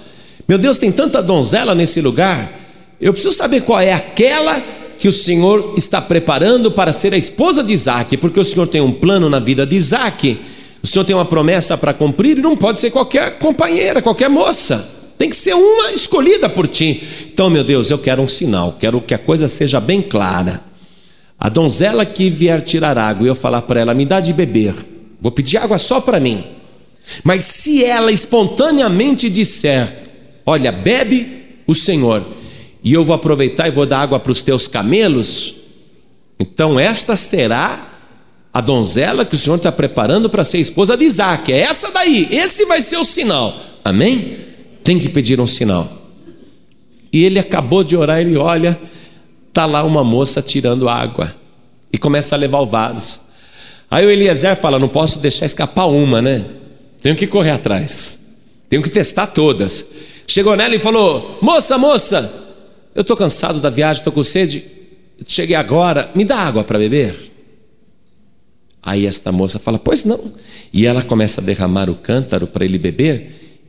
[0.49, 2.62] Meu Deus, tem tanta donzela nesse lugar,
[3.03, 4.63] eu preciso saber qual é aquela
[4.97, 8.81] que o Senhor está preparando para ser a esposa de Isaac, porque o Senhor tem
[8.81, 10.39] um plano na vida de Isaac,
[10.81, 14.89] o Senhor tem uma promessa para cumprir e não pode ser qualquer companheira, qualquer moça.
[15.19, 17.03] Tem que ser uma escolhida por ti.
[17.33, 20.63] Então, meu Deus, eu quero um sinal, quero que a coisa seja bem clara.
[21.39, 24.75] A donzela que vier tirar água, e eu falar para ela, me dá de beber.
[25.21, 26.45] Vou pedir água só para mim.
[27.25, 29.93] Mas se ela espontaneamente disser,
[30.47, 32.25] olha, bebe o Senhor,
[32.83, 35.57] e eu vou aproveitar e vou dar água para os teus camelos,
[36.39, 37.89] então esta será
[38.53, 41.53] a donzela que o Senhor está preparando para ser esposa de Isaac.
[41.53, 43.55] É essa daí, esse vai ser o sinal.
[43.85, 44.53] Amém?
[44.83, 45.89] tem que pedir um sinal.
[47.13, 48.79] E ele acabou de orar, ele olha,
[49.53, 51.35] tá lá uma moça tirando água
[51.93, 53.21] e começa a levar o vaso.
[53.91, 56.47] Aí o Eliezer fala: Não posso deixar escapar uma, né?
[57.03, 58.37] Tenho que correr atrás,
[58.69, 59.87] tenho que testar todas.
[60.27, 62.42] Chegou nela e falou: Moça, moça,
[62.95, 64.65] eu estou cansado da viagem, estou com sede,
[65.27, 67.33] cheguei agora, me dá água para beber.
[68.83, 70.21] Aí esta moça fala: Pois não.
[70.73, 73.61] E ela começa a derramar o cântaro para ele beber.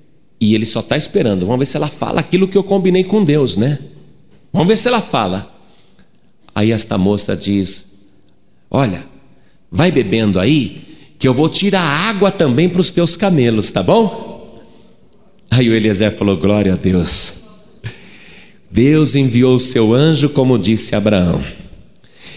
[0.42, 1.46] E ele só está esperando.
[1.46, 3.78] Vamos ver se ela fala aquilo que eu combinei com Deus, né?
[4.52, 5.54] Vamos ver se ela fala.
[6.56, 7.94] Aí esta moça diz:
[8.70, 9.06] Olha,
[9.72, 14.60] vai bebendo aí, que eu vou tirar água também para os teus camelos, tá bom?
[15.52, 17.43] Aí o Eliezer falou: Glória a Deus.
[18.74, 21.44] Deus enviou o seu anjo, como disse Abraão,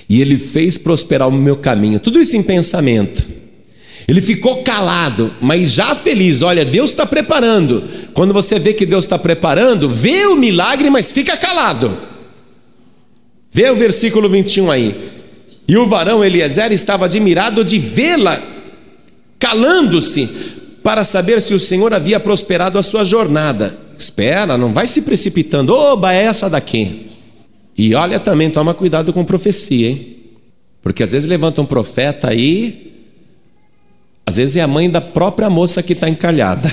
[0.06, 1.98] e ele fez prosperar o meu caminho.
[1.98, 3.26] Tudo isso em pensamento.
[4.06, 6.42] Ele ficou calado, mas já feliz.
[6.42, 7.82] Olha, Deus está preparando.
[8.12, 11.96] Quando você vê que Deus está preparando, vê o milagre, mas fica calado.
[13.50, 14.94] Vê o versículo 21 aí.
[15.66, 18.40] E o varão Eliezer estava admirado de vê-la,
[19.38, 20.28] calando-se,
[20.82, 23.85] para saber se o Senhor havia prosperado a sua jornada.
[23.96, 25.72] Espera, não vai se precipitando.
[25.72, 27.10] Oba, é essa daqui.
[27.76, 30.16] E olha também, toma cuidado com profecia, hein?
[30.82, 32.86] Porque às vezes levanta um profeta aí
[34.26, 36.68] às vezes é a mãe da própria moça que está encalhada.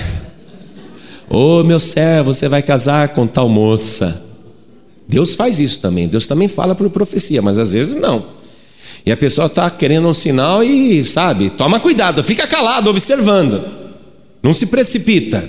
[1.30, 4.22] Ô oh, meu servo, você vai casar com tal moça.
[5.08, 6.08] Deus faz isso também.
[6.08, 8.26] Deus também fala por profecia, mas às vezes não.
[9.06, 13.62] E a pessoa está querendo um sinal e, sabe, toma cuidado, fica calado, observando.
[14.42, 15.48] Não se precipita.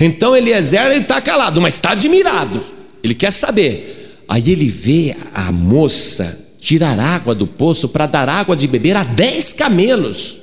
[0.00, 2.62] Então Eliezer está calado, mas está admirado.
[3.02, 4.22] Ele quer saber.
[4.28, 9.04] Aí ele vê a moça tirar água do poço para dar água de beber a
[9.04, 10.40] dez camelos.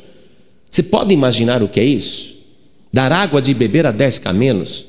[0.70, 2.36] Você pode imaginar o que é isso?
[2.94, 4.86] Dar água de beber a dez camelos?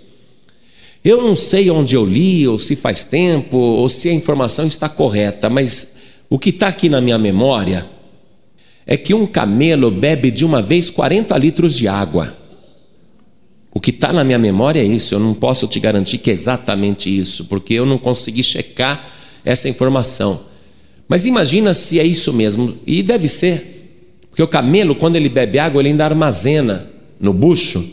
[1.04, 4.88] Eu não sei onde eu li, ou se faz tempo, ou se a informação está
[4.88, 5.96] correta, mas
[6.30, 7.86] o que está aqui na minha memória
[8.86, 12.36] é que um camelo bebe de uma vez 40 litros de água.
[13.74, 16.32] O que está na minha memória é isso, eu não posso te garantir que é
[16.32, 19.08] exatamente isso, porque eu não consegui checar
[19.44, 20.40] essa informação.
[21.08, 23.70] Mas imagina se é isso mesmo, e deve ser.
[24.28, 27.84] Porque o camelo, quando ele bebe água, ele ainda armazena no bucho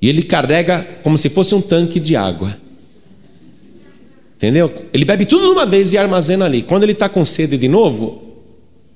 [0.00, 2.58] e ele carrega como se fosse um tanque de água.
[4.36, 4.72] Entendeu?
[4.92, 6.62] Ele bebe tudo de uma vez e armazena ali.
[6.62, 8.42] Quando ele está com sede de novo,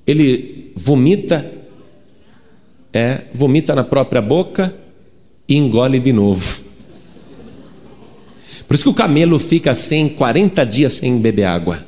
[0.07, 1.50] ele vomita,
[2.92, 4.74] é, vomita na própria boca
[5.48, 6.64] e engole de novo.
[8.66, 11.87] Por isso que o camelo fica sem 40 dias sem beber água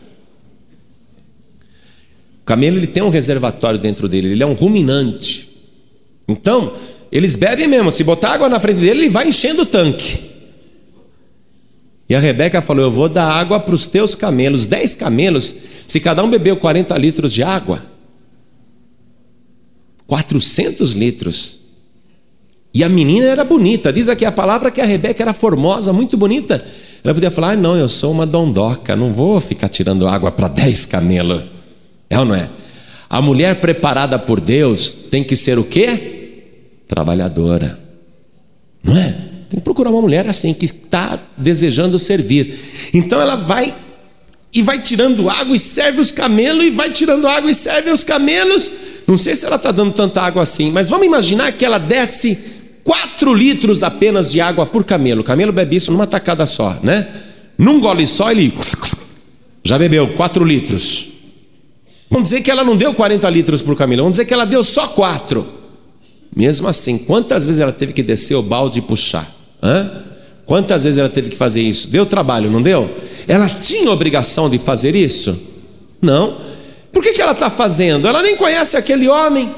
[2.48, 5.50] camelo ele tem um reservatório dentro dele, ele é um ruminante.
[6.26, 6.72] Então,
[7.12, 7.92] eles bebem mesmo.
[7.92, 10.30] Se botar água na frente dele, ele vai enchendo o tanque.
[12.08, 15.54] E a Rebeca falou: Eu vou dar água para os teus camelos, dez camelos.
[15.86, 17.82] Se cada um bebeu 40 litros de água,
[20.06, 21.57] 400 litros.
[22.72, 23.92] E a menina era bonita.
[23.92, 26.64] Diz aqui a palavra que a Rebeca era formosa, muito bonita.
[27.02, 30.48] Ela podia falar: ah, Não, eu sou uma dondoca, não vou ficar tirando água para
[30.48, 31.44] dez camelos.
[32.10, 32.48] É ou não é?
[33.08, 36.44] A mulher preparada por Deus tem que ser o quê?
[36.86, 37.78] Trabalhadora.
[38.82, 39.12] Não é?
[39.48, 42.58] Tem que procurar uma mulher assim, que está desejando servir.
[42.92, 43.74] Então ela vai
[44.52, 48.04] e vai tirando água e serve os camelos, e vai tirando água e serve os
[48.04, 48.70] camelos.
[49.06, 52.57] Não sei se ela está dando tanta água assim, mas vamos imaginar que ela desce
[52.84, 55.20] 4 litros apenas de água por camelo.
[55.20, 57.08] O camelo bebe isso numa tacada só, né?
[57.56, 58.52] Num gole só ele
[59.64, 61.08] já bebeu 4 litros.
[62.10, 64.64] Vamos dizer que ela não deu 40 litros por camelo, vamos dizer que ela deu
[64.64, 65.46] só 4.
[66.34, 69.30] Mesmo assim, quantas vezes ela teve que descer o balde e puxar?
[69.62, 70.04] Hã?
[70.46, 71.88] Quantas vezes ela teve que fazer isso?
[71.88, 72.90] Deu trabalho, não deu?
[73.26, 75.38] Ela tinha obrigação de fazer isso?
[76.00, 76.38] Não.
[76.90, 78.08] Por que, que ela está fazendo?
[78.08, 79.54] Ela nem conhece aquele homem,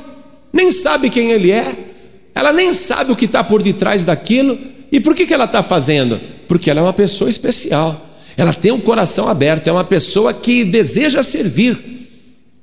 [0.52, 1.89] nem sabe quem ele é,
[2.34, 4.58] ela nem sabe o que está por detrás daquilo.
[4.90, 6.20] E por que, que ela está fazendo?
[6.48, 10.64] Porque ela é uma pessoa especial, ela tem um coração aberto, é uma pessoa que
[10.64, 11.78] deseja servir.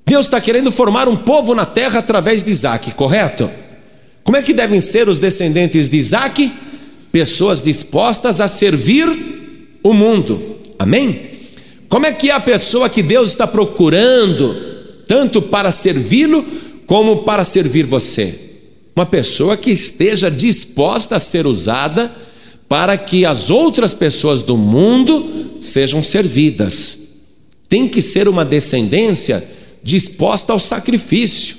[0.06, 3.50] Deus está querendo formar um povo na terra através de Isaac, correto?
[4.24, 6.52] Como é que devem ser os descendentes de Isaac?
[7.12, 11.22] Pessoas dispostas a servir o mundo, amém?
[11.88, 14.56] Como é que é a pessoa que Deus está procurando,
[15.08, 16.46] tanto para servi-lo,
[16.86, 18.47] como para servir você?
[18.98, 22.12] Uma pessoa que esteja disposta a ser usada
[22.68, 26.98] para que as outras pessoas do mundo sejam servidas.
[27.70, 29.48] Tem que ser uma descendência
[29.84, 31.58] disposta ao sacrifício.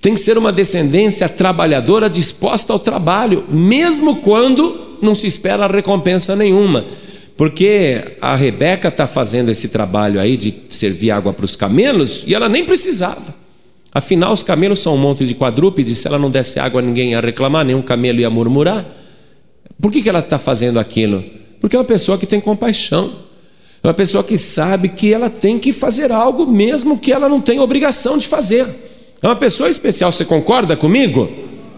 [0.00, 6.34] Tem que ser uma descendência trabalhadora disposta ao trabalho, mesmo quando não se espera recompensa
[6.34, 6.86] nenhuma.
[7.36, 12.34] Porque a Rebeca está fazendo esse trabalho aí de servir água para os camelos e
[12.34, 13.41] ela nem precisava.
[13.94, 17.20] Afinal, os camelos são um monte de quadrúpedes, se ela não desse água, ninguém ia
[17.20, 18.86] reclamar, nenhum camelo ia murmurar.
[19.80, 21.22] Por que, que ela está fazendo aquilo?
[21.60, 23.12] Porque é uma pessoa que tem compaixão,
[23.82, 27.40] é uma pessoa que sabe que ela tem que fazer algo, mesmo que ela não
[27.40, 28.66] tenha obrigação de fazer.
[29.20, 31.28] É uma pessoa especial, você concorda comigo?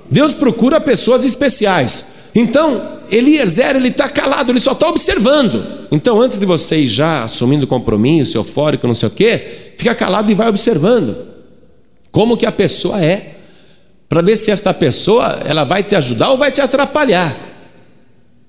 [0.09, 2.07] Deus procura pessoas especiais.
[2.33, 5.87] Então, Eliezer, ele está calado, ele só está observando.
[5.91, 10.31] Então, antes de você ir já assumindo compromisso, eufórico, não sei o quê, fica calado
[10.31, 11.34] e vai observando.
[12.15, 13.35] Como que a pessoa é.
[14.09, 17.37] Para ver se esta pessoa, ela vai te ajudar ou vai te atrapalhar.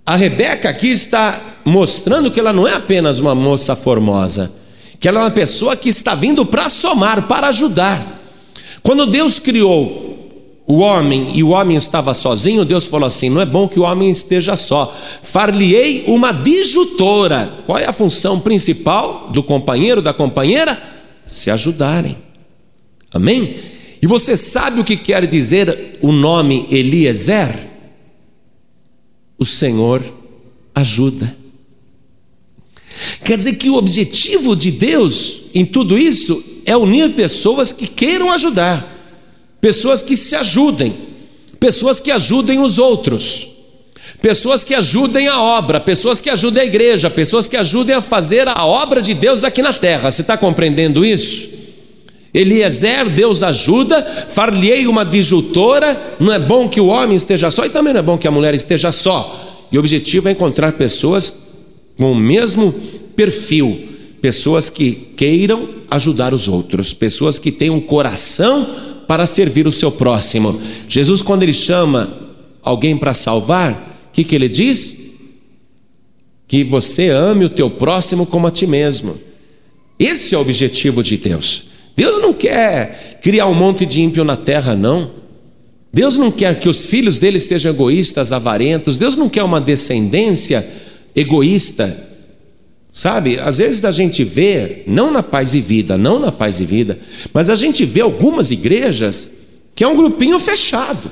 [0.06, 4.54] A Rebeca aqui está mostrando que ela não é apenas uma moça formosa,
[5.00, 8.22] que ela é uma pessoa que está vindo para somar, para ajudar.
[8.84, 13.48] Quando Deus criou o homem e o homem estava sozinho, Deus falou assim: não é
[13.48, 14.96] bom que o homem esteja só.
[15.24, 17.52] Far-lhe-ei uma disjutora.
[17.66, 20.80] Qual é a função principal do companheiro, da companheira?
[21.26, 22.25] Se ajudarem.
[23.16, 23.56] Amém?
[24.02, 27.56] E você sabe o que quer dizer o nome Eliezer?
[29.40, 30.04] O Senhor
[30.76, 31.36] ajuda.
[33.24, 38.32] Quer dizer que o objetivo de Deus em tudo isso é unir pessoas que queiram
[38.32, 38.96] ajudar
[39.66, 40.96] pessoas que se ajudem,
[41.60, 43.50] pessoas que ajudem os outros,
[44.22, 48.48] pessoas que ajudem a obra, pessoas que ajudem a igreja, pessoas que ajudem a fazer
[48.48, 50.12] a obra de Deus aqui na terra.
[50.12, 51.55] Você está compreendendo isso?
[52.36, 56.18] Eliezer, Deus ajuda, far-lhe-ei uma disjuntora.
[56.20, 58.32] Não é bom que o homem esteja só e também não é bom que a
[58.32, 59.68] mulher esteja só.
[59.72, 61.34] E o objetivo é encontrar pessoas
[61.98, 62.74] com o mesmo
[63.16, 63.88] perfil,
[64.22, 68.68] pessoas que queiram ajudar os outros, pessoas que tenham um coração
[69.08, 70.60] para servir o seu próximo.
[70.90, 72.12] Jesus, quando ele chama
[72.62, 74.98] alguém para salvar, o que, que ele diz?
[76.50, 79.18] Que você ame o teu próximo como a ti mesmo.
[79.98, 81.75] Esse é o objetivo de Deus.
[81.96, 85.12] Deus não quer criar um monte de ímpio na terra, não.
[85.94, 88.98] Deus não quer que os filhos dele sejam egoístas, avarentos.
[88.98, 90.68] Deus não quer uma descendência
[91.16, 92.06] egoísta,
[92.96, 96.66] Sabe, às vezes a gente vê, não na paz e vida, não na paz e
[96.66, 96.98] vida,
[97.34, 99.30] mas a gente vê algumas igrejas
[99.76, 101.12] que é um grupinho fechado.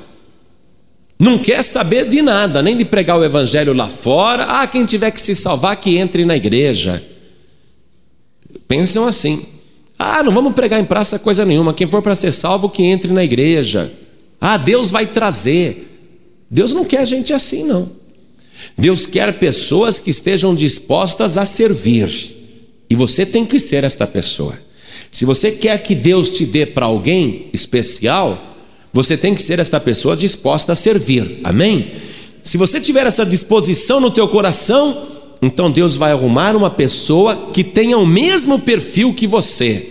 [1.18, 4.44] Não quer saber de nada, nem de pregar o evangelho lá fora.
[4.44, 7.04] Ah, quem tiver que se salvar, que entre na igreja.
[8.66, 9.44] Pensam assim.
[9.98, 11.74] Ah, não vamos pregar em praça coisa nenhuma.
[11.74, 13.92] Quem for para ser salvo, que entre na igreja.
[14.40, 15.90] Ah, Deus vai trazer.
[16.50, 17.90] Deus não quer gente assim, não.
[18.76, 22.08] Deus quer pessoas que estejam dispostas a servir.
[22.88, 24.58] E você tem que ser esta pessoa.
[25.10, 28.56] Se você quer que Deus te dê para alguém especial,
[28.92, 31.40] você tem que ser esta pessoa disposta a servir.
[31.44, 31.92] Amém?
[32.42, 35.13] Se você tiver essa disposição no teu coração,
[35.44, 39.90] então Deus vai arrumar uma pessoa que tenha o mesmo perfil que você.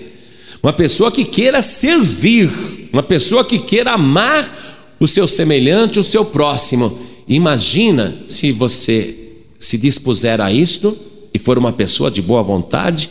[0.62, 2.50] Uma pessoa que queira servir,
[2.92, 6.98] uma pessoa que queira amar o seu semelhante, o seu próximo.
[7.28, 9.16] Imagina se você
[9.60, 10.98] se dispuser a isto
[11.34, 13.10] e for uma pessoa de boa vontade,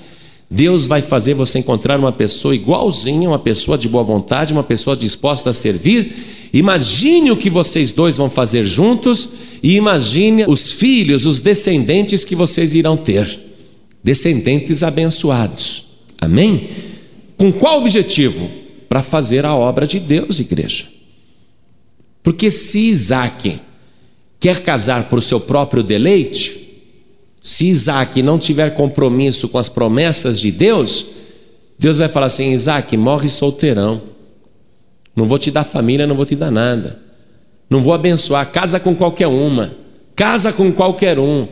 [0.51, 4.97] Deus vai fazer você encontrar uma pessoa igualzinha, uma pessoa de boa vontade, uma pessoa
[4.97, 6.14] disposta a servir.
[6.53, 9.28] Imagine o que vocês dois vão fazer juntos
[9.62, 13.40] e imagine os filhos, os descendentes que vocês irão ter.
[14.05, 15.86] Descendentes abençoados.
[16.20, 16.68] Amém?
[17.38, 18.50] Com qual objetivo?
[18.88, 20.86] Para fazer a obra de Deus, igreja.
[22.22, 23.59] Porque se Isaac
[24.38, 26.62] quer casar por seu próprio deleite,
[27.40, 31.07] se Isaac não tiver compromisso com as promessas de Deus,
[31.78, 34.11] Deus vai falar assim: Isaac, morre solteirão.
[35.14, 36.98] Não vou te dar família, não vou te dar nada.
[37.68, 38.50] Não vou abençoar.
[38.50, 39.74] Casa com qualquer uma.
[40.16, 41.46] Casa com qualquer um.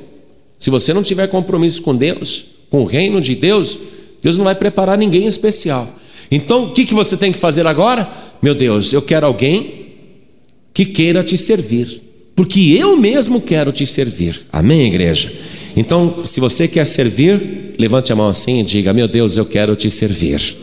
[0.59, 3.79] Se você não tiver compromisso com Deus, com o reino de Deus,
[4.23, 5.89] Deus não vai preparar ninguém especial.
[6.31, 8.09] Então, o que, que você tem que fazer agora?
[8.43, 9.87] Meu Deus, eu quero alguém
[10.73, 12.03] que queira te servir.
[12.37, 14.43] Porque eu mesmo quero te servir.
[14.53, 15.33] Amém, igreja?
[15.77, 19.75] Então, se você quer servir, levante a mão assim e diga: Meu Deus, eu quero
[19.77, 20.57] te servir.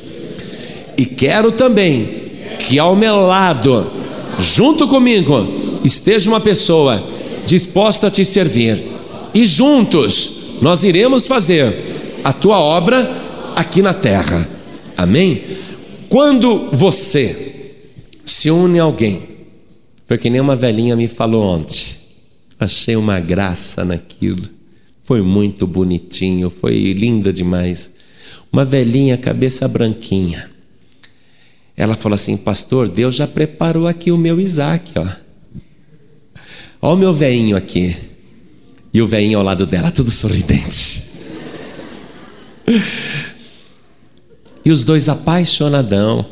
[0.97, 2.26] E quero também
[2.59, 3.91] que ao meu lado,
[4.37, 5.47] junto comigo,
[5.83, 7.03] esteja uma pessoa
[7.45, 8.83] disposta a te servir.
[9.33, 13.09] E juntos nós iremos fazer a tua obra
[13.55, 14.47] aqui na terra.
[14.95, 15.43] Amém?
[16.09, 17.73] Quando você
[18.25, 19.23] se une a alguém,
[20.05, 21.97] foi que nem uma velhinha me falou ontem.
[22.59, 24.49] Achei uma graça naquilo.
[25.01, 27.93] Foi muito bonitinho, foi linda demais.
[28.51, 30.49] Uma velhinha, cabeça branquinha.
[31.78, 35.07] Ela falou assim: Pastor, Deus já preparou aqui o meu Isaac, ó.
[36.82, 37.95] Olha o meu veinho aqui.
[38.91, 41.05] E o veinho ao lado dela, tudo sorridente.
[44.65, 46.25] E os dois apaixonadão.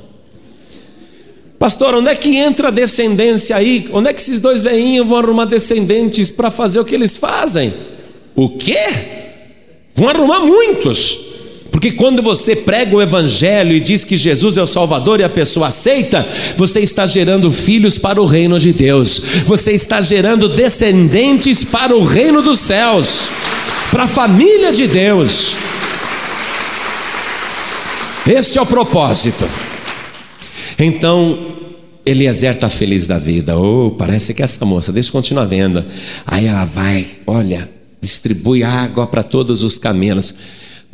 [1.59, 3.87] Pastor, onde é que entra a descendência aí?
[3.93, 7.73] Onde é que esses dois veinhos vão arrumar descendentes para fazer o que eles fazem?
[8.35, 8.75] O quê?
[9.93, 11.24] Vão arrumar muitos.
[11.85, 15.29] Porque quando você prega o Evangelho e diz que Jesus é o Salvador e a
[15.29, 16.27] pessoa aceita,
[16.57, 22.03] você está gerando filhos para o reino de Deus, você está gerando descendentes para o
[22.03, 23.29] reino dos céus,
[23.91, 25.55] para a família de Deus.
[28.25, 29.47] Este é o propósito.
[30.79, 31.37] Então,
[32.03, 33.59] Eliezer está feliz da vida.
[33.59, 35.85] Oh, parece que essa moça, deixa eu continuar vendo.
[36.25, 37.69] Aí ela vai, olha,
[38.01, 40.33] distribui água para todos os camelos.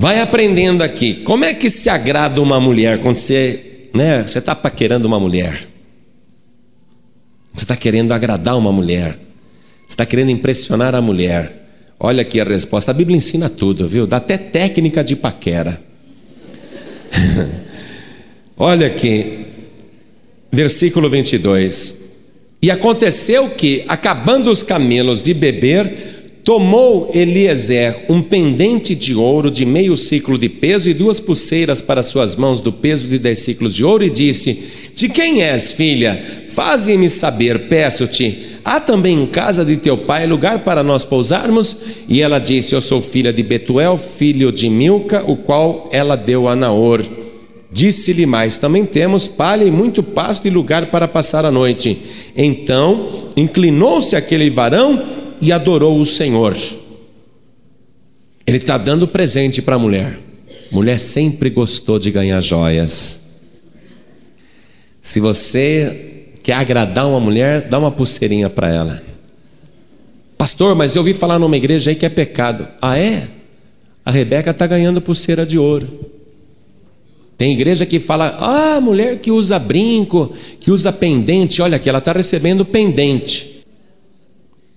[0.01, 1.13] Vai aprendendo aqui.
[1.13, 5.67] Como é que se agrada uma mulher quando você, né, você está paquerando uma mulher?
[7.53, 9.19] Você está querendo agradar uma mulher.
[9.81, 11.67] Você está querendo impressionar a mulher.
[11.99, 12.89] Olha aqui a resposta.
[12.89, 14.07] A Bíblia ensina tudo, viu?
[14.07, 15.79] Dá até técnica de paquera.
[18.57, 19.45] Olha aqui,
[20.51, 22.01] versículo 22.
[22.59, 29.63] E aconteceu que, acabando os camelos de beber, Tomou Eliezer um pendente de ouro de
[29.63, 33.75] meio ciclo de peso e duas pulseiras para suas mãos do peso de dez ciclos
[33.75, 36.43] de ouro e disse: De quem és, filha?
[36.47, 38.51] Faze-me saber, peço-te.
[38.65, 41.77] Há também em casa de teu pai lugar para nós pousarmos?
[42.07, 46.47] E ela disse: Eu sou filha de Betuel, filho de Milca, o qual ela deu
[46.47, 47.03] a Naor.
[47.71, 51.97] Disse-lhe mais: Também temos palha e muito pasto e lugar para passar a noite.
[52.35, 56.55] Então inclinou-se aquele varão e adorou o Senhor.
[58.45, 60.19] Ele está dando presente para a mulher.
[60.71, 63.21] Mulher sempre gostou de ganhar joias.
[65.01, 69.03] Se você quer agradar uma mulher, dá uma pulseirinha para ela.
[70.37, 72.67] Pastor, mas eu ouvi falar numa igreja aí que é pecado.
[72.81, 73.27] Ah, é?
[74.05, 75.87] A Rebeca está ganhando pulseira de ouro.
[77.37, 81.97] Tem igreja que fala, ah, mulher que usa brinco, que usa pendente, olha aqui, ela
[81.97, 83.50] está recebendo pendente.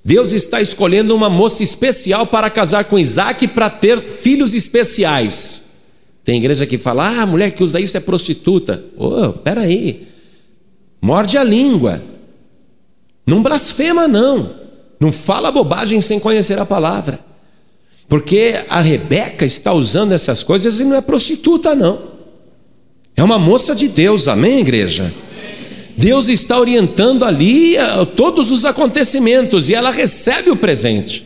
[0.05, 5.63] Deus está escolhendo uma moça especial para casar com Isaac para ter filhos especiais.
[6.23, 8.85] Tem igreja que fala: ah, a mulher que usa isso é prostituta.
[8.99, 10.07] Oh, peraí.
[11.01, 12.03] Morde a língua.
[13.27, 14.55] Não blasfema, não.
[15.01, 17.21] Não fala bobagem sem conhecer a palavra.
[18.07, 21.99] Porque a Rebeca está usando essas coisas e não é prostituta, não.
[23.17, 25.13] É uma moça de Deus, amém, igreja?
[25.97, 31.25] Deus está orientando ali eh, todos os acontecimentos e ela recebe o presente.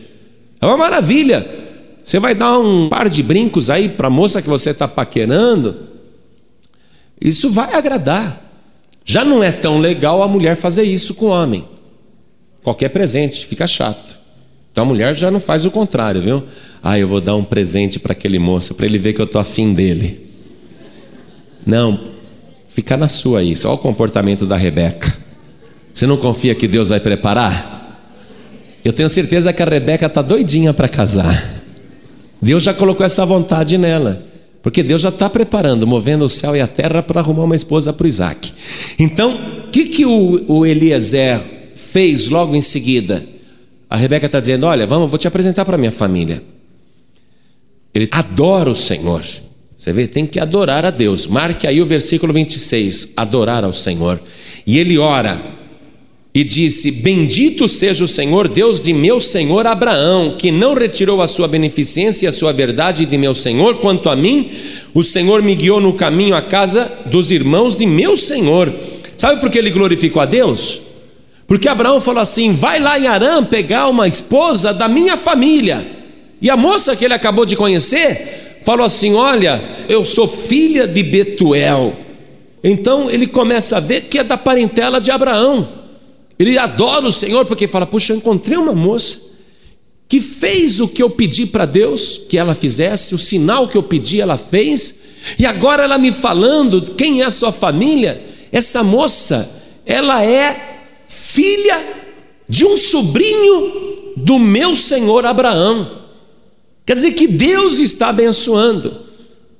[0.61, 1.47] É uma maravilha.
[2.03, 5.75] Você vai dar um par de brincos aí para a moça que você está paquerando,
[7.19, 8.45] isso vai agradar.
[9.03, 11.65] Já não é tão legal a mulher fazer isso com o homem.
[12.63, 14.19] Qualquer presente, fica chato.
[14.71, 16.43] Então a mulher já não faz o contrário, viu?
[16.81, 19.41] Ah, eu vou dar um presente para aquele moço, para ele ver que eu estou
[19.41, 20.29] afim dele.
[21.65, 21.99] Não,
[22.69, 23.55] fica na sua aí.
[23.55, 25.15] Só o comportamento da Rebeca.
[25.91, 27.77] Você não confia que Deus vai preparar?
[28.85, 31.61] Eu tenho certeza que a Rebeca está doidinha para casar.
[32.41, 34.23] Deus já colocou essa vontade nela.
[34.61, 37.93] Porque Deus já está preparando, movendo o céu e a terra para arrumar uma esposa
[37.93, 38.51] para Isaac.
[38.97, 39.33] Então,
[39.65, 41.39] o que, que o, o Eliezer
[41.75, 43.23] fez logo em seguida?
[43.89, 46.43] A Rebeca está dizendo: Olha, vamos, vou te apresentar para minha família.
[47.93, 49.23] Ele adora o Senhor.
[49.79, 51.25] Você vê, tem que adorar a Deus.
[51.25, 54.19] Marque aí o versículo 26, adorar ao Senhor.
[54.67, 55.41] E ele ora
[56.35, 61.27] e disse: Bendito seja o Senhor, Deus de meu senhor Abraão, que não retirou a
[61.27, 63.77] sua beneficência e a sua verdade de meu senhor.
[63.77, 64.51] Quanto a mim,
[64.93, 68.73] o Senhor me guiou no caminho à casa dos irmãos de meu senhor.
[69.15, 70.81] Sabe por que ele glorificou a Deus?
[71.47, 75.87] Porque Abraão falou assim: Vai lá em Arã pegar uma esposa da minha família.
[76.41, 81.03] E a moça que ele acabou de conhecer falou assim: Olha, eu sou filha de
[81.03, 81.95] Betuel.
[82.63, 85.67] Então ele começa a ver que é da parentela de Abraão.
[86.37, 89.29] Ele adora o Senhor porque fala: Puxa, eu encontrei uma moça
[90.07, 93.83] que fez o que eu pedi para Deus que ela fizesse, o sinal que eu
[93.83, 94.95] pedi ela fez,
[95.37, 98.23] e agora ela me falando quem é a sua família.
[98.51, 99.47] Essa moça,
[99.85, 101.85] ela é filha
[102.47, 105.99] de um sobrinho do meu senhor Abraão.
[106.89, 108.91] Quer dizer que Deus está abençoando,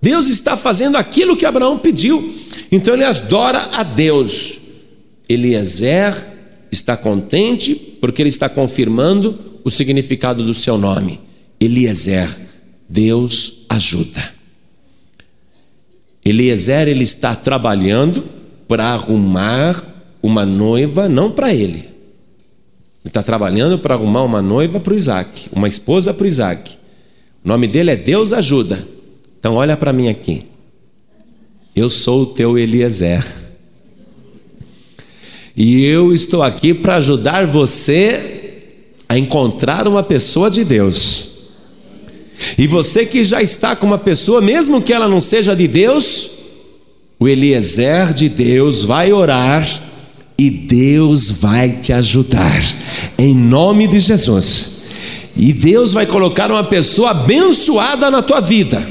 [0.01, 2.33] Deus está fazendo aquilo que Abraão pediu.
[2.71, 4.57] Então ele adora a Deus.
[5.29, 6.15] Eliezer
[6.71, 11.21] está contente porque ele está confirmando o significado do seu nome.
[11.59, 12.35] Eliezer,
[12.89, 14.33] Deus ajuda.
[16.25, 18.23] Eliezer ele está trabalhando
[18.67, 19.83] para arrumar
[20.23, 21.77] uma noiva, não para ele.
[21.77, 21.89] Ele
[23.05, 26.78] está trabalhando para arrumar uma noiva para o Isaac, uma esposa para o Isaac.
[27.43, 28.87] O nome dele é Deus ajuda.
[29.39, 30.43] Então olha para mim aqui.
[31.75, 33.25] Eu sou o teu Eliezer.
[35.55, 38.39] E eu estou aqui para ajudar você
[39.07, 41.29] a encontrar uma pessoa de Deus.
[42.57, 46.31] E você que já está com uma pessoa, mesmo que ela não seja de Deus,
[47.19, 49.67] o Eliezer de Deus vai orar
[50.37, 52.61] e Deus vai te ajudar,
[53.17, 54.78] em nome de Jesus.
[55.35, 58.85] E Deus vai colocar uma pessoa abençoada na tua vida.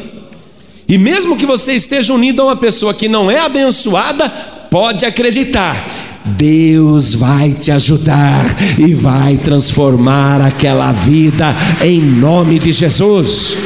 [0.88, 4.28] E mesmo que você esteja unido a uma pessoa que não é abençoada,
[4.70, 5.86] pode acreditar,
[6.24, 8.44] Deus vai te ajudar
[8.78, 13.56] e vai transformar aquela vida em nome de Jesus.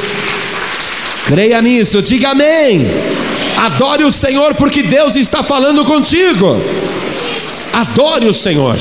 [1.25, 2.85] Creia nisso, diga amém.
[3.57, 6.57] Adore o Senhor porque Deus está falando contigo.
[7.71, 8.77] Adore o Senhor.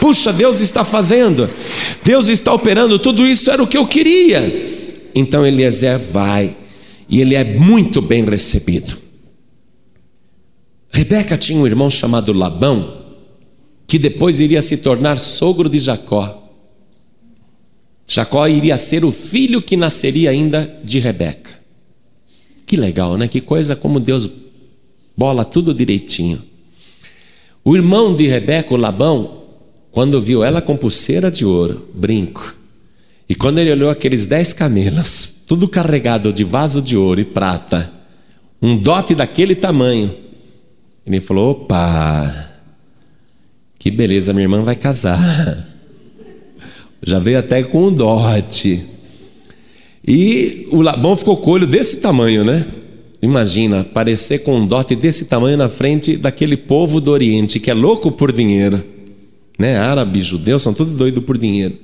[0.00, 1.48] Puxa, Deus está fazendo,
[2.02, 5.10] Deus está operando, tudo isso era o que eu queria.
[5.14, 6.56] Então Eliezer vai
[7.08, 8.96] e ele é muito bem recebido.
[10.90, 12.98] Rebeca tinha um irmão chamado Labão,
[13.86, 16.50] que depois iria se tornar sogro de Jacó.
[18.06, 21.60] Jacó iria ser o filho que nasceria ainda de Rebeca.
[22.66, 23.28] Que legal, né?
[23.28, 24.28] Que coisa como Deus
[25.16, 26.42] bola tudo direitinho.
[27.64, 29.39] O irmão de Rebeca, Labão,
[29.90, 32.56] quando viu ela com pulseira de ouro, brinco,
[33.30, 37.92] e quando ele olhou aqueles dez camelas, tudo carregado de vaso de ouro e prata,
[38.60, 40.12] um dote daquele tamanho,
[41.06, 42.50] ele falou: opa,
[43.78, 45.68] que beleza, minha irmã vai casar.
[47.02, 48.84] Já veio até com um dote.
[50.06, 52.66] E o Labão ficou com o olho desse tamanho, né?
[53.22, 57.74] Imagina, aparecer com um dote desse tamanho na frente daquele povo do Oriente que é
[57.74, 58.84] louco por dinheiro.
[59.60, 59.76] Né?
[59.76, 61.74] Árabe, judeu, são todos doidos por dinheiro.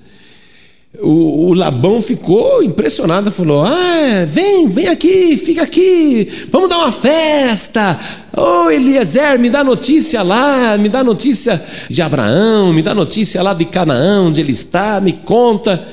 [0.99, 6.91] O, o, Labão ficou impressionado, falou: Ah, vem, vem aqui, fica aqui, vamos dar uma
[6.91, 8.01] festa.
[8.35, 13.43] Ô oh, Eliezer, me dá notícia lá, me dá notícia de Abraão, me dá notícia
[13.43, 15.87] lá de Canaã, onde ele está, me conta.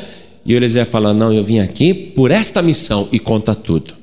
[0.45, 3.93] E o Eliezer fala: Não, eu vim aqui por esta missão e conta tudo.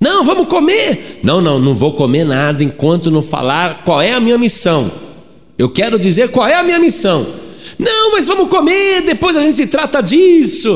[0.00, 1.20] Não, vamos comer.
[1.22, 4.90] Não, não, não vou comer nada enquanto não falar qual é a minha missão.
[5.62, 7.24] Eu quero dizer qual é a minha missão.
[7.78, 10.72] Não, mas vamos comer, depois a gente se trata disso.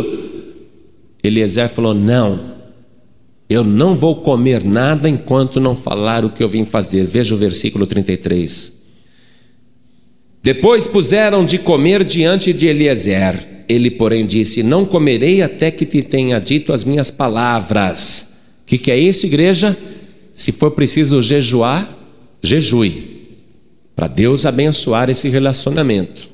[1.24, 2.38] Eliezer falou: Não,
[3.50, 7.04] eu não vou comer nada enquanto não falar o que eu vim fazer.
[7.04, 8.74] Veja o versículo 33.
[10.40, 13.64] Depois puseram de comer diante de Eliezer.
[13.68, 18.34] Ele, porém, disse: Não comerei até que te tenha dito as minhas palavras.
[18.62, 19.76] O que, que é isso, igreja?
[20.32, 21.92] Se for preciso jejuar,
[22.40, 23.15] jejue.
[23.96, 26.28] Para Deus abençoar esse relacionamento.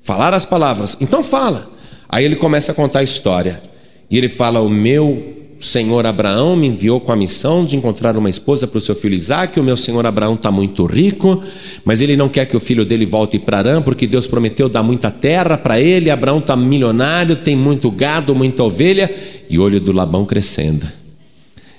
[0.00, 1.68] Falar as palavras, então fala.
[2.08, 3.60] Aí ele começa a contar a história.
[4.08, 8.28] E ele fala: O meu senhor Abraão me enviou com a missão de encontrar uma
[8.28, 9.58] esposa para o seu filho Isaac.
[9.58, 11.42] O meu senhor Abraão está muito rico,
[11.84, 14.84] mas ele não quer que o filho dele volte para Arã, porque Deus prometeu dar
[14.84, 16.08] muita terra para ele.
[16.08, 19.12] Abraão está milionário, tem muito gado, muita ovelha,
[19.50, 20.86] e o olho do Labão crescendo,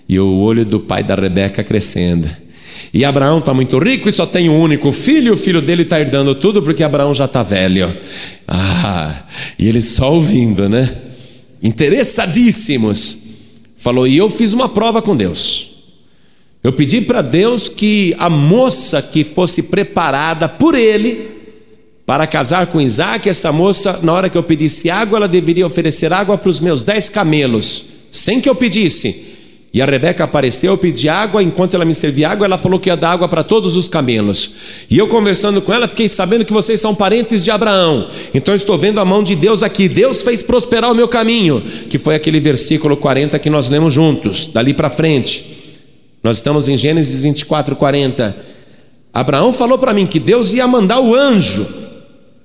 [0.09, 2.29] e o olho do pai da Rebeca crescendo.
[2.93, 5.99] E Abraão está muito rico e só tem um único filho, o filho dele está
[5.99, 7.95] herdando tudo porque Abraão já está velho.
[8.47, 9.23] Ah,
[9.57, 10.95] e ele só ouvindo, né?
[11.61, 13.19] Interessadíssimos.
[13.75, 15.71] Falou, e eu fiz uma prova com Deus.
[16.63, 21.37] Eu pedi para Deus que a moça que fosse preparada por ele
[22.05, 26.13] para casar com Isaac, essa moça, na hora que eu pedisse água, ela deveria oferecer
[26.13, 29.36] água para os meus dez camelos, sem que eu pedisse.
[29.73, 32.89] E a Rebeca apareceu, eu pedi água, enquanto ela me servia água, ela falou que
[32.89, 34.51] ia dar água para todos os camelos.
[34.89, 38.07] E eu conversando com ela, fiquei sabendo que vocês são parentes de Abraão.
[38.33, 39.87] Então estou vendo a mão de Deus aqui.
[39.89, 44.47] Deus fez prosperar o meu caminho, que foi aquele versículo 40 que nós lemos juntos,
[44.47, 45.45] dali para frente.
[46.23, 48.35] Nós estamos em Gênesis 24, 40.
[49.13, 51.67] Abraão falou para mim que Deus ia mandar o anjo.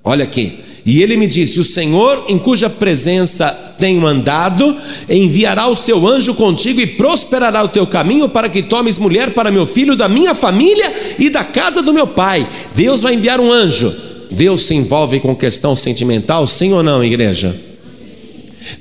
[0.03, 0.59] Olha aqui.
[0.85, 4.77] E ele me disse: O Senhor, em cuja presença tenho andado,
[5.09, 9.51] enviará o seu anjo contigo e prosperará o teu caminho para que tomes mulher para
[9.51, 12.47] meu filho da minha família e da casa do meu pai.
[12.75, 13.93] Deus vai enviar um anjo.
[14.29, 17.55] Deus se envolve com questão sentimental, sim ou não, igreja?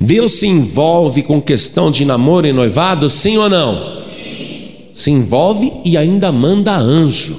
[0.01, 4.03] Deus se envolve com questão de namoro e noivado, sim ou não?
[4.93, 7.39] Se envolve e ainda manda anjo.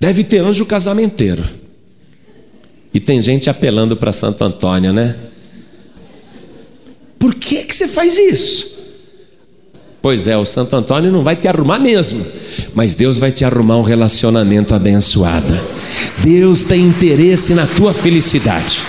[0.00, 1.63] Deve ter anjo casamenteiro.
[2.94, 5.16] E tem gente apelando para Santo Antônio, né?
[7.18, 8.72] Por que, que você faz isso?
[10.00, 12.24] Pois é, o Santo Antônio não vai te arrumar mesmo,
[12.74, 15.58] mas Deus vai te arrumar um relacionamento abençoado.
[16.18, 18.80] Deus tem interesse na tua felicidade.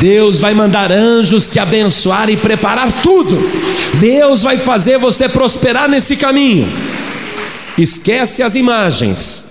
[0.00, 3.36] Deus vai mandar anjos te abençoar e preparar tudo.
[4.00, 6.72] Deus vai fazer você prosperar nesse caminho.
[7.76, 9.47] Esquece as imagens.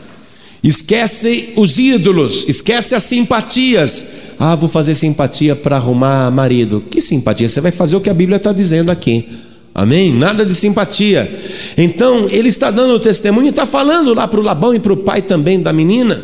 [0.64, 4.36] Esquece os ídolos, esquece as simpatias.
[4.40, 6.84] Ah, vou fazer simpatia para arrumar marido.
[6.90, 7.48] Que simpatia?
[7.48, 9.28] Você vai fazer o que a Bíblia está dizendo aqui.
[9.74, 10.12] Amém?
[10.14, 11.30] Nada de simpatia.
[11.78, 14.98] Então, ele está dando o testemunho está falando lá para o Labão e para o
[14.98, 16.24] pai também da menina.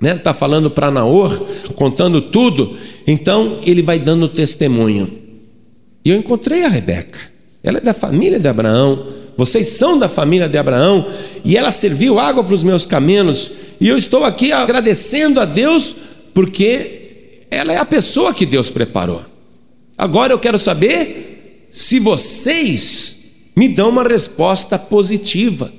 [0.00, 0.14] Né?
[0.14, 1.38] Está falando para Naor,
[1.74, 2.76] contando tudo.
[3.06, 5.10] Então, ele vai dando o testemunho.
[6.02, 7.18] E eu encontrei a Rebeca.
[7.62, 9.06] Ela é da família de Abraão
[9.38, 11.06] vocês são da família de Abraão,
[11.44, 15.94] e ela serviu água para os meus camelos, e eu estou aqui agradecendo a Deus,
[16.34, 19.22] porque ela é a pessoa que Deus preparou.
[19.96, 23.16] Agora eu quero saber se vocês
[23.54, 25.72] me dão uma resposta positiva,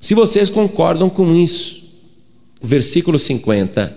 [0.00, 1.84] se vocês concordam com isso.
[2.60, 3.96] Versículo 50.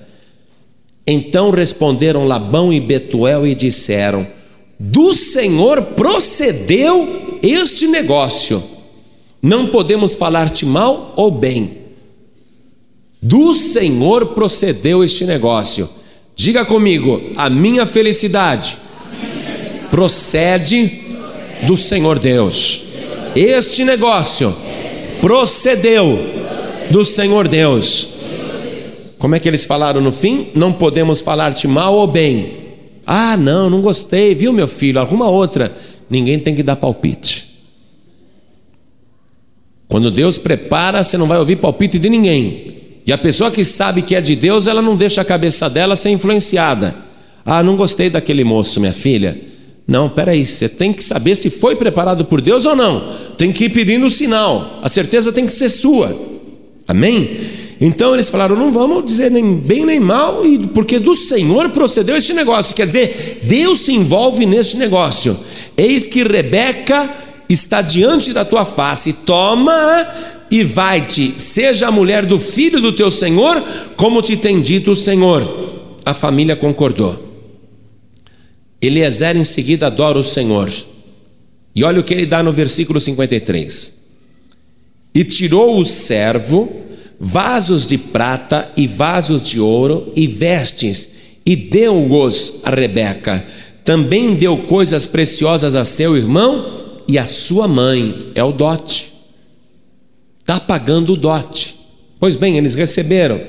[1.08, 4.28] Então responderam Labão e Betuel e disseram:
[4.80, 8.64] Do Senhor procedeu este negócio
[9.42, 11.78] não podemos falar-te mal ou bem.
[13.22, 15.90] Do Senhor procedeu este negócio.
[16.36, 18.78] Diga comigo, a minha felicidade
[19.90, 21.02] procede
[21.64, 22.84] do Senhor Deus.
[23.36, 24.56] Este negócio
[25.20, 26.20] procedeu
[26.90, 28.08] do Senhor Deus.
[29.20, 30.48] Como é que eles falaram no fim?
[30.56, 32.54] Não podemos falar-te mal ou bem.
[33.06, 35.00] Ah, não, não gostei, viu, meu filho?
[35.00, 35.76] Arruma outra.
[36.10, 37.51] Ninguém tem que dar palpite.
[39.92, 42.76] Quando Deus prepara, você não vai ouvir palpite de ninguém.
[43.06, 45.98] E a pessoa que sabe que é de Deus, ela não deixa a cabeça dela
[45.98, 46.96] ser influenciada.
[47.46, 49.38] Ah, não gostei daquele moço, minha filha.
[49.86, 53.04] Não, peraí, você tem que saber se foi preparado por Deus ou não.
[53.38, 54.80] Tem que ir pedindo o sinal.
[54.82, 56.18] A certeza tem que ser sua.
[56.88, 57.30] Amém?
[57.82, 60.42] Então eles falaram: não vamos dizer nem bem nem mal,
[60.74, 62.74] porque do Senhor procedeu este negócio.
[62.74, 65.38] Quer dizer, Deus se envolve neste negócio.
[65.76, 67.21] Eis que Rebeca
[67.54, 70.08] está diante da tua face, toma
[70.50, 73.62] e vai-te, seja a mulher do filho do teu senhor,
[73.96, 75.42] como te tem dito o Senhor.
[76.06, 77.30] A família concordou.
[78.82, 80.70] Eliezer em seguida adora o Senhor.
[81.74, 84.02] E olha o que ele dá no versículo 53.
[85.14, 86.82] E tirou o servo
[87.24, 91.12] vasos de prata e vasos de ouro e vestes,
[91.46, 93.46] e deu-os a Rebeca.
[93.86, 99.12] Também deu coisas preciosas a seu irmão e a sua mãe é o dote.
[100.40, 101.76] Está pagando o dote.
[102.18, 103.42] Pois bem, eles receberam.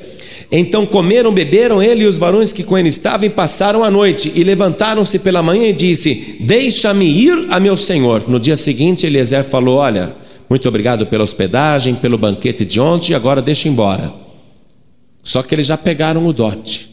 [0.51, 4.33] Então comeram, beberam ele e os varões que com ele estavam e passaram a noite
[4.35, 8.29] e levantaram-se pela manhã e disse: Deixa-me ir a meu senhor.
[8.29, 10.17] No dia seguinte, Eliezer falou: Olha,
[10.51, 14.13] muito obrigado pela hospedagem, pelo banquete de ontem, agora deixa embora.
[15.23, 16.91] Só que eles já pegaram o dote,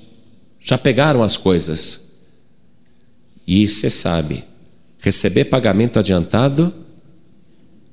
[0.61, 2.09] já pegaram as coisas.
[3.47, 4.43] E você sabe,
[4.99, 6.73] receber pagamento adiantado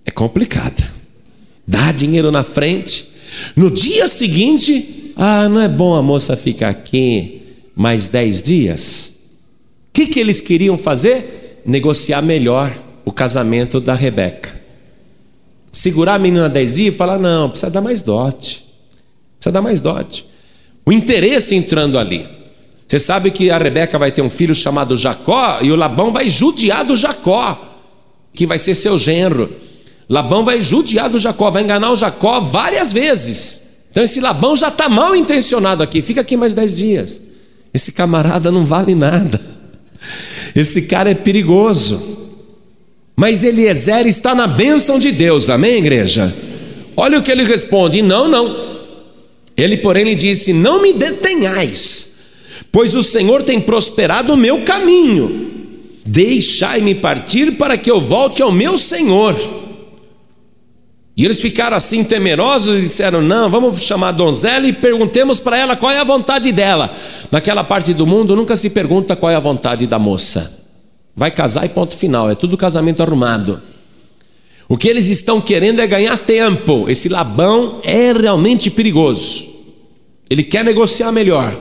[0.05, 0.91] é complicado.
[1.67, 3.09] Dá dinheiro na frente,
[3.57, 7.43] no dia seguinte, ah, não é bom a moça ficar aqui
[7.75, 9.15] mais dez dias?
[9.89, 11.63] O que, que eles queriam fazer?
[11.65, 12.73] Negociar melhor
[13.05, 14.55] o casamento da Rebeca.
[15.73, 18.65] Segurar a menina dez dias e falar: não, precisa dar mais dote.
[19.39, 20.27] Precisa dar mais dote.
[20.85, 22.36] O interesse entrando ali.
[22.87, 26.29] Você sabe que a Rebeca vai ter um filho chamado Jacó e o Labão vai
[26.29, 27.61] judiar do Jacó,
[28.33, 29.51] que vai ser seu genro.
[30.09, 33.63] Labão vai judiar do Jacó, vai enganar o Jacó várias vezes.
[33.91, 37.23] Então esse Labão já está mal intencionado aqui, fica aqui mais dez dias.
[37.75, 39.41] Esse camarada não vale nada.
[40.55, 42.17] Esse cara é perigoso.
[43.17, 46.33] Mas Eliezer está na bênção de Deus, amém, igreja?
[46.97, 48.77] Olha o que ele responde: não, não.
[49.57, 52.16] Ele, porém, lhe disse: Não me detenhais,
[52.71, 55.55] pois o Senhor tem prosperado o meu caminho.
[56.05, 59.37] Deixai-me partir para que eu volte ao meu Senhor.
[61.17, 65.59] E eles ficaram assim temerosos e disseram: Não, vamos chamar a donzela e perguntemos para
[65.59, 66.95] ela qual é a vontade dela.
[67.31, 70.65] Naquela parte do mundo nunca se pergunta qual é a vontade da moça.
[71.15, 73.63] Vai casar e ponto final, é tudo casamento arrumado.
[74.69, 76.85] O que eles estão querendo é ganhar tempo.
[76.89, 79.47] Esse Labão é realmente perigoso.
[80.29, 81.57] Ele quer negociar melhor.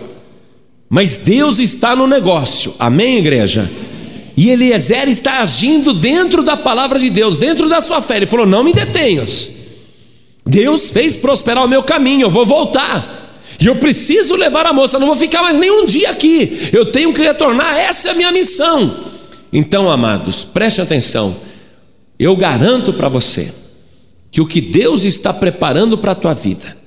[0.89, 2.73] Mas Deus está no negócio.
[2.79, 3.69] Amém, igreja?
[4.38, 8.17] E Eliezer está agindo dentro da palavra de Deus, dentro da sua fé.
[8.17, 9.51] Ele falou: Não me detenhas.
[10.45, 13.23] Deus fez prosperar o meu caminho, eu vou voltar.
[13.59, 16.69] E eu preciso levar a moça, não vou ficar mais nenhum dia aqui.
[16.71, 18.95] Eu tenho que retornar, essa é a minha missão.
[19.51, 21.36] Então, amados, preste atenção.
[22.19, 23.51] Eu garanto para você
[24.29, 26.77] que o que Deus está preparando para a tua vida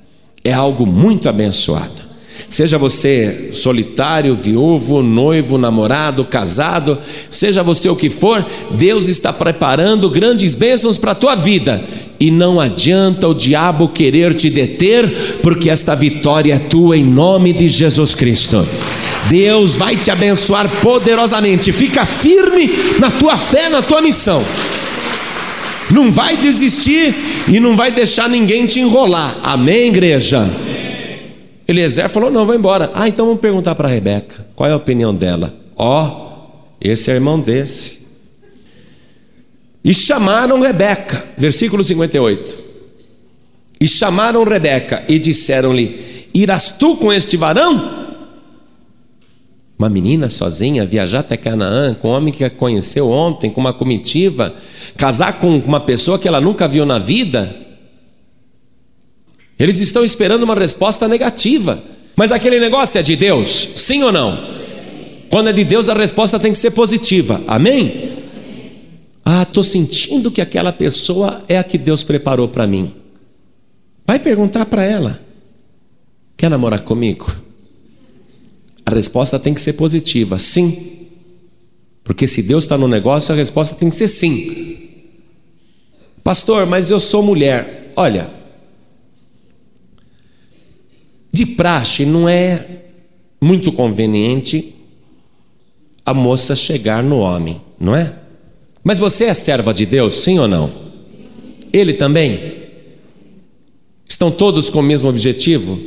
[0.44, 2.07] é algo muito abençoado.
[2.49, 10.09] Seja você solitário, viúvo, noivo, namorado, casado, seja você o que for, Deus está preparando
[10.09, 11.84] grandes bênçãos para a tua vida.
[12.18, 17.53] E não adianta o diabo querer te deter, porque esta vitória é tua em nome
[17.53, 18.66] de Jesus Cristo.
[19.28, 21.70] Deus vai te abençoar poderosamente.
[21.70, 24.42] Fica firme na tua fé, na tua missão.
[25.90, 27.14] Não vai desistir
[27.46, 29.36] e não vai deixar ninguém te enrolar.
[29.42, 30.49] Amém, igreja?
[31.68, 32.90] Eliezer falou: não, vou embora.
[32.94, 34.46] Ah, então vamos perguntar para Rebeca.
[34.56, 35.54] Qual é a opinião dela?
[35.76, 38.08] Ó, oh, esse é irmão desse.
[39.84, 42.56] E chamaram Rebeca, versículo 58.
[43.80, 47.98] E chamaram Rebeca e disseram-lhe: Irás tu com este varão?
[49.78, 53.72] Uma menina sozinha viajar até Canaã com um homem que a conheceu ontem, com uma
[53.72, 54.52] comitiva,
[54.96, 57.54] casar com uma pessoa que ela nunca viu na vida?
[59.59, 61.82] Eles estão esperando uma resposta negativa.
[62.14, 63.70] Mas aquele negócio é de Deus?
[63.76, 64.38] Sim ou não?
[65.30, 67.40] Quando é de Deus, a resposta tem que ser positiva.
[67.46, 68.18] Amém?
[69.24, 72.94] Ah, estou sentindo que aquela pessoa é a que Deus preparou para mim.
[74.06, 75.20] Vai perguntar para ela:
[76.36, 77.30] quer namorar comigo?
[78.86, 81.09] A resposta tem que ser positiva, sim.
[82.02, 84.78] Porque se Deus está no negócio, a resposta tem que ser sim.
[86.24, 87.92] Pastor, mas eu sou mulher.
[87.94, 88.30] Olha,
[91.33, 92.66] de praxe, não é
[93.41, 94.74] muito conveniente
[96.05, 98.14] a moça chegar no homem, não é?
[98.83, 100.72] Mas você é serva de Deus, sim ou não?
[101.72, 102.55] Ele também?
[104.09, 105.79] Estão todos com o mesmo objetivo?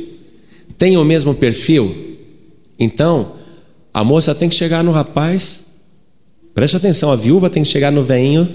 [0.78, 2.18] Têm o mesmo perfil?
[2.78, 3.34] Então,
[3.92, 5.66] a moça tem que chegar no rapaz.
[6.54, 8.48] Preste atenção, a viúva tem que chegar no veinho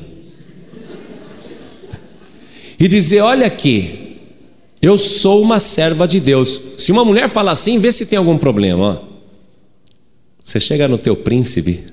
[2.79, 4.06] e dizer: Olha aqui,
[4.81, 6.61] eu sou uma serva de Deus.
[6.77, 9.01] Se uma mulher fala assim, vê se tem algum problema.
[9.03, 9.17] Ó.
[10.43, 11.83] Você chega no teu príncipe,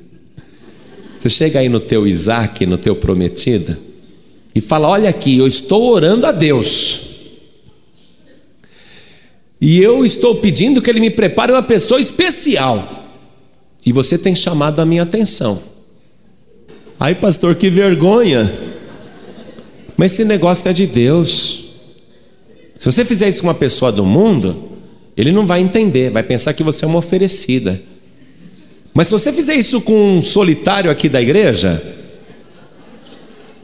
[1.19, 3.77] você chega aí no teu Isaac, no teu prometido,
[4.55, 7.01] e fala: Olha aqui, eu estou orando a Deus.
[9.61, 13.07] E eu estou pedindo que Ele me prepare uma pessoa especial.
[13.85, 15.61] E você tem chamado a minha atenção.
[17.01, 18.53] Ai, pastor, que vergonha.
[19.97, 21.64] Mas esse negócio é de Deus.
[22.79, 24.73] Se você fizer isso com uma pessoa do mundo,
[25.17, 27.81] ele não vai entender, vai pensar que você é uma oferecida.
[28.93, 31.83] Mas se você fizer isso com um solitário aqui da igreja,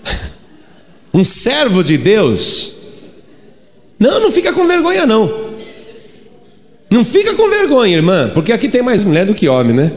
[1.14, 2.74] um servo de Deus,
[3.98, 5.50] não, não fica com vergonha não.
[6.90, 9.92] Não fica com vergonha, irmã, porque aqui tem mais mulher do que homem, né?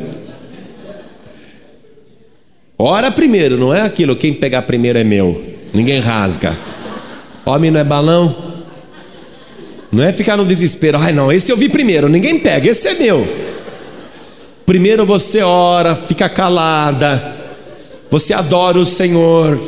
[2.78, 5.42] Ora primeiro, não é aquilo, quem pegar primeiro é meu.
[5.74, 6.56] Ninguém rasga.
[7.46, 8.43] Homem não é balão.
[9.94, 12.96] Não é ficar no desespero, ai não, esse eu vi primeiro, ninguém pega, esse é
[12.96, 13.28] meu.
[14.66, 17.36] Primeiro você ora, fica calada,
[18.10, 19.60] você adora o Senhor,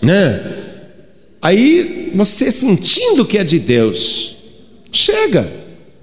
[0.00, 0.40] né?
[1.42, 4.36] Aí você sentindo que é de Deus,
[4.90, 5.52] chega,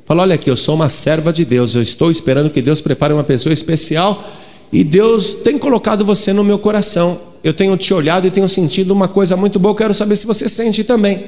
[0.05, 3.11] fala: olha aqui, eu sou uma serva de Deus, eu estou esperando que Deus prepare
[3.11, 4.23] uma pessoa especial
[4.71, 7.19] e Deus tem colocado você no meu coração.
[7.43, 10.27] Eu tenho te olhado e tenho sentido uma coisa muito boa, eu quero saber se
[10.27, 11.23] você sente também.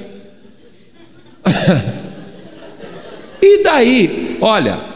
[3.42, 4.90] e daí, olha,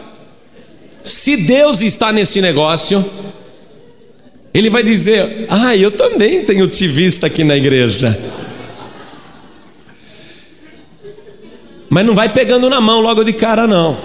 [1.04, 3.04] se Deus está nesse negócio,
[4.54, 8.18] Ele vai dizer: Ah, eu também tenho te visto aqui na igreja.
[11.90, 13.98] Mas não vai pegando na mão logo de cara, não.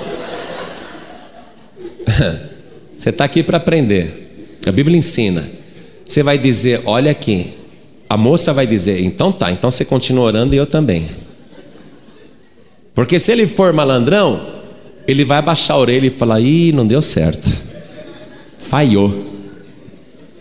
[2.98, 4.60] Você está aqui para aprender.
[4.68, 5.50] A Bíblia ensina.
[6.04, 7.54] Você vai dizer: Olha aqui.
[8.10, 11.10] A moça vai dizer: Então tá, então você continua orando e eu também.
[13.00, 14.46] Porque se ele for malandrão,
[15.08, 17.50] ele vai baixar a orelha e falar: Ih, não deu certo.
[18.58, 19.26] Falhou.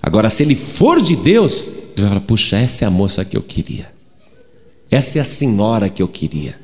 [0.02, 3.36] Agora, se ele for de Deus, ele vai falar: Puxa, essa é a moça que
[3.36, 3.86] eu queria.
[4.90, 6.58] Essa é a senhora que eu queria.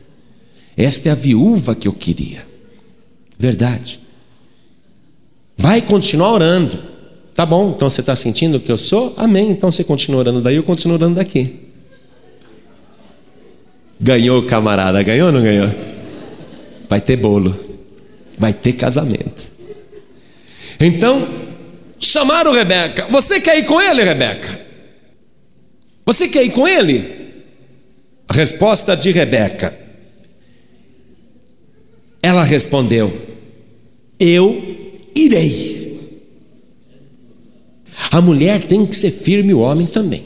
[0.77, 2.45] Esta é a viúva que eu queria.
[3.39, 4.01] Verdade.
[5.57, 6.77] Vai continuar orando.
[7.33, 9.15] Tá bom, então você está sentindo que eu sou?
[9.17, 9.49] Amém.
[9.49, 11.64] Então você continua orando daí, eu continuo orando daqui.
[14.01, 15.73] Ganhou, camarada, ganhou ou não ganhou?
[16.89, 17.59] Vai ter bolo,
[18.39, 19.53] vai ter casamento.
[20.79, 21.29] Então,
[21.99, 23.07] chamaram Rebeca.
[23.11, 24.61] Você quer ir com ele, Rebeca?
[26.05, 27.25] Você quer ir com ele?
[28.29, 29.79] A resposta de Rebeca.
[32.23, 33.13] Ela respondeu:
[34.19, 35.75] Eu irei.
[38.11, 40.25] A mulher tem que ser firme, o homem também.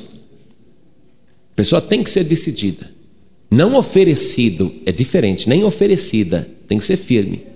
[1.52, 2.97] A pessoa tem que ser decidida.
[3.51, 7.46] Não oferecido é diferente, nem oferecida, tem que ser firme.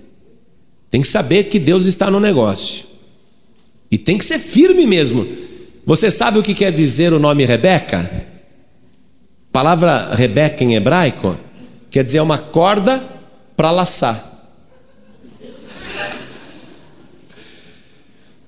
[0.89, 2.85] Tem que saber que Deus está no negócio.
[3.89, 5.27] E tem que ser firme mesmo.
[5.85, 8.27] Você sabe o que quer dizer o nome Rebeca?
[9.51, 11.37] Palavra Rebeca em hebraico
[11.91, 13.03] quer dizer uma corda
[13.55, 14.31] para laçar.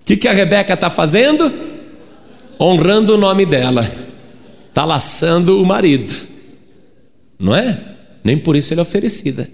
[0.02, 1.52] O que, que a Rebeca está fazendo?
[2.60, 3.90] Honrando o nome dela.
[4.70, 6.35] Está laçando o marido.
[7.40, 7.78] Não é?
[8.24, 9.50] Nem por isso ele é oferecida.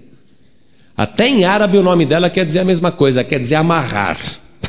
[0.96, 4.18] Até em árabe o nome dela quer dizer a mesma coisa, quer dizer amarrar.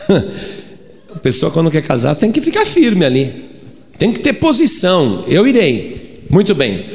[1.14, 3.50] A pessoa quando quer casar tem que ficar firme ali.
[4.00, 5.24] Tem que ter posição.
[5.28, 6.26] Eu irei.
[6.30, 6.86] Muito bem.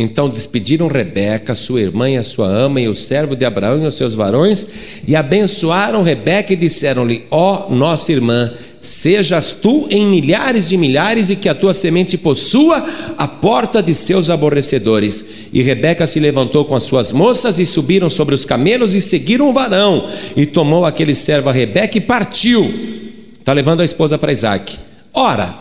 [0.00, 3.86] Então despediram Rebeca, sua irmã e a sua ama, e o servo de Abraão e
[3.86, 4.64] os seus varões,
[5.04, 11.30] e abençoaram Rebeca e disseram-lhe: Ó oh, nossa irmã, sejas tu em milhares de milhares,
[11.30, 12.86] e que a tua semente possua
[13.18, 15.48] a porta de seus aborrecedores.
[15.52, 19.50] E Rebeca se levantou com as suas moças, e subiram sobre os camelos, e seguiram
[19.50, 22.72] o varão, e tomou aquele servo a Rebeca e partiu.
[23.36, 24.78] Está levando a esposa para Isaac.
[25.12, 25.52] Ora,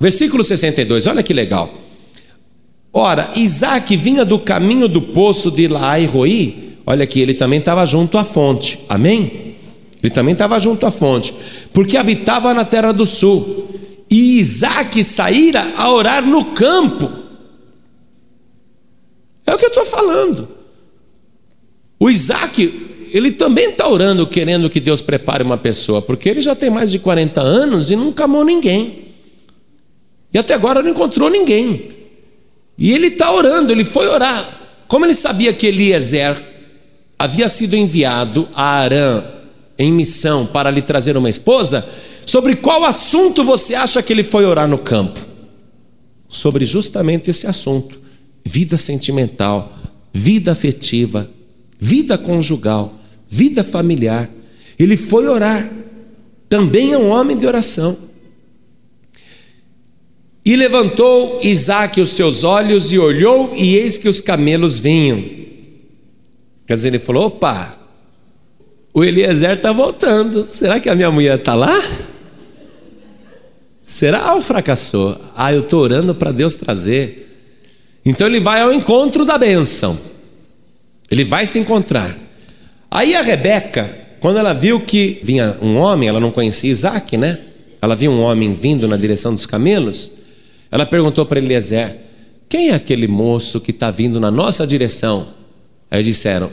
[0.00, 1.83] versículo 62, olha que legal.
[2.96, 6.08] Ora, Isaac vinha do caminho do poço de Laai
[6.86, 9.56] olha aqui, ele também estava junto à fonte, amém?
[10.00, 11.34] Ele também estava junto à fonte,
[11.72, 13.68] porque habitava na terra do sul,
[14.08, 17.10] e Isaac saíra a orar no campo.
[19.44, 20.48] É o que eu estou falando.
[21.98, 26.54] O Isaac, ele também está orando, querendo que Deus prepare uma pessoa, porque ele já
[26.54, 29.00] tem mais de 40 anos e nunca amou ninguém.
[30.32, 31.88] E até agora não encontrou ninguém.
[32.76, 34.60] E ele está orando, ele foi orar.
[34.88, 36.42] Como ele sabia que Eliezer
[37.18, 39.22] havia sido enviado a Arã
[39.78, 41.86] em missão para lhe trazer uma esposa,
[42.26, 45.20] sobre qual assunto você acha que ele foi orar no campo?
[46.28, 48.00] Sobre justamente esse assunto:
[48.44, 49.72] vida sentimental,
[50.12, 51.30] vida afetiva,
[51.78, 52.94] vida conjugal,
[53.28, 54.30] vida familiar.
[54.78, 55.70] Ele foi orar.
[56.48, 57.96] Também é um homem de oração.
[60.44, 65.24] E levantou Isaac os seus olhos e olhou, e eis que os camelos vinham.
[66.66, 67.78] Quer dizer, ele falou: opa,
[68.92, 70.44] o Eliezer está voltando.
[70.44, 71.82] Será que a minha mulher está lá?
[73.82, 75.20] Será ou fracassou?
[75.36, 77.22] Ah, eu estou orando para Deus trazer.
[78.04, 79.98] Então ele vai ao encontro da bênção.
[81.10, 82.16] Ele vai se encontrar.
[82.90, 87.38] Aí a Rebeca, quando ela viu que vinha um homem, ela não conhecia Isaac, né?
[87.80, 90.12] Ela viu um homem vindo na direção dos camelos.
[90.74, 92.00] Ela perguntou para Eliezer:
[92.48, 95.32] Quem é aquele moço que está vindo na nossa direção?
[95.88, 96.50] Aí disseram: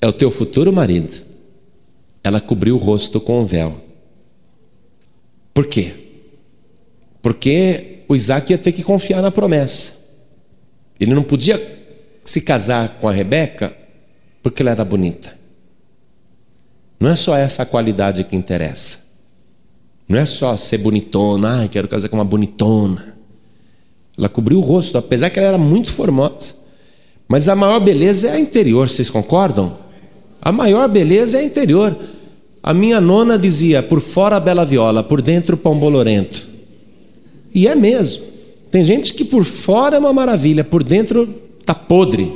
[0.00, 1.14] É o teu futuro marido.
[2.24, 3.78] Ela cobriu o rosto com um véu.
[5.52, 5.92] Por quê?
[7.20, 9.92] Porque o Isaac ia ter que confiar na promessa.
[10.98, 11.62] Ele não podia
[12.24, 13.76] se casar com a Rebeca
[14.42, 15.38] porque ela era bonita.
[16.98, 19.00] Não é só essa qualidade que interessa.
[20.08, 23.13] Não é só ser bonitona, ai, quero casar com uma bonitona.
[24.16, 26.54] Ela cobriu o rosto, apesar que ela era muito formosa.
[27.26, 29.78] Mas a maior beleza é a interior, vocês concordam?
[30.40, 31.96] A maior beleza é a interior.
[32.62, 36.46] A minha nona dizia: por fora bela viola, por dentro pão bolorento.
[37.54, 38.24] E é mesmo.
[38.70, 42.32] Tem gente que por fora é uma maravilha, por dentro está podre,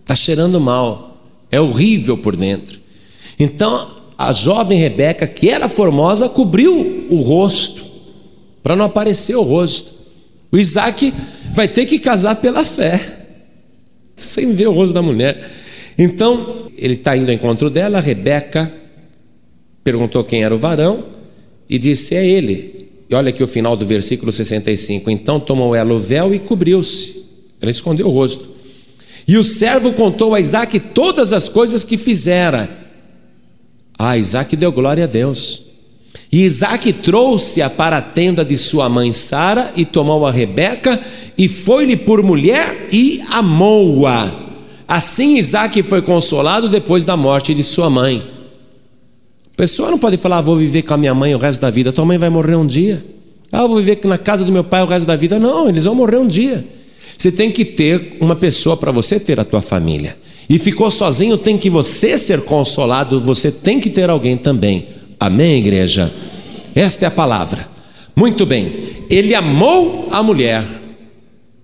[0.00, 2.80] está cheirando mal, é horrível por dentro.
[3.38, 7.84] Então a jovem Rebeca, que era formosa, cobriu o rosto,
[8.62, 9.97] para não aparecer o rosto.
[10.50, 11.12] O Isaac
[11.52, 13.26] vai ter que casar pela fé,
[14.16, 15.50] sem ver o rosto da mulher.
[15.98, 18.72] Então, ele está indo ao encontro dela, Rebeca
[19.88, 21.06] perguntou quem era o varão
[21.68, 22.88] e disse: É ele.
[23.08, 25.10] E olha aqui o final do versículo 65.
[25.10, 27.24] Então tomou ela o véu e cobriu-se.
[27.58, 28.46] Ela escondeu o rosto.
[29.26, 32.68] E o servo contou a Isaac todas as coisas que fizera.
[33.98, 35.67] Ah, Isaac deu glória a Deus.
[36.30, 41.00] E Isaac trouxe-a para a tenda de sua mãe Sara e tomou a Rebeca
[41.36, 44.30] e foi-lhe por mulher e amou-a.
[44.86, 48.22] Assim Isaac foi consolado depois da morte de sua mãe.
[49.52, 51.70] A pessoa não pode falar, ah, vou viver com a minha mãe o resto da
[51.70, 51.92] vida.
[51.92, 53.04] Tua mãe vai morrer um dia.
[53.50, 55.38] Ah, vou viver na casa do meu pai o resto da vida.
[55.38, 56.64] Não, eles vão morrer um dia.
[57.16, 60.16] Você tem que ter uma pessoa para você ter a tua família.
[60.48, 64.86] E ficou sozinho, tem que você ser consolado, você tem que ter alguém também.
[65.18, 66.12] Amém, igreja?
[66.74, 67.68] Esta é a palavra.
[68.14, 68.74] Muito bem.
[69.10, 70.64] Ele amou a mulher.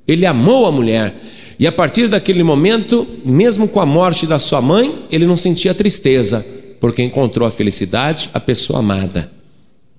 [0.07, 1.15] Ele amou a mulher.
[1.59, 5.73] E a partir daquele momento, mesmo com a morte da sua mãe, ele não sentia
[5.73, 6.45] tristeza,
[6.81, 9.31] porque encontrou a felicidade, a pessoa amada.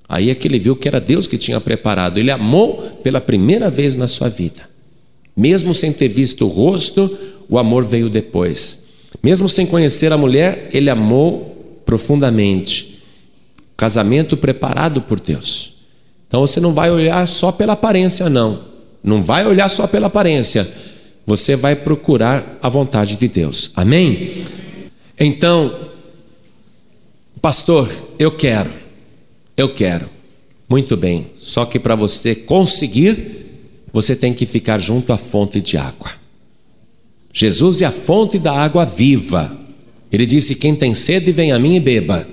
[0.08, 2.18] Aí é que ele viu que era Deus que tinha preparado.
[2.18, 4.70] Ele amou pela primeira vez na sua vida.
[5.36, 7.10] Mesmo sem ter visto o rosto,
[7.50, 8.84] o amor veio depois.
[9.24, 12.95] Mesmo sem conhecer a mulher, ele amou profundamente.
[13.78, 15.74] Casamento preparado por Deus.
[16.28, 18.60] Então você não vai olhar só pela aparência, não.
[19.04, 20.68] Não vai olhar só pela aparência.
[21.26, 23.72] Você vai procurar a vontade de Deus.
[23.76, 24.46] Amém?
[25.20, 25.74] Então,
[27.42, 28.72] pastor, eu quero.
[29.56, 30.10] Eu quero.
[30.70, 31.28] Muito bem.
[31.36, 33.46] Só que para você conseguir
[33.96, 36.12] você tem que ficar junto à fonte de água.
[37.32, 39.58] Jesus é a fonte da água viva.
[40.12, 42.28] Ele disse: Quem tem sede, vem a mim e beba.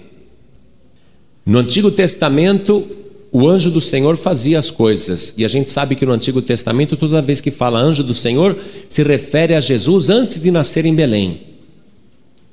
[1.44, 2.86] No Antigo Testamento,
[3.30, 6.96] o anjo do Senhor fazia as coisas, e a gente sabe que no Antigo Testamento,
[6.96, 8.56] toda vez que fala anjo do Senhor,
[8.88, 11.40] se refere a Jesus antes de nascer em Belém.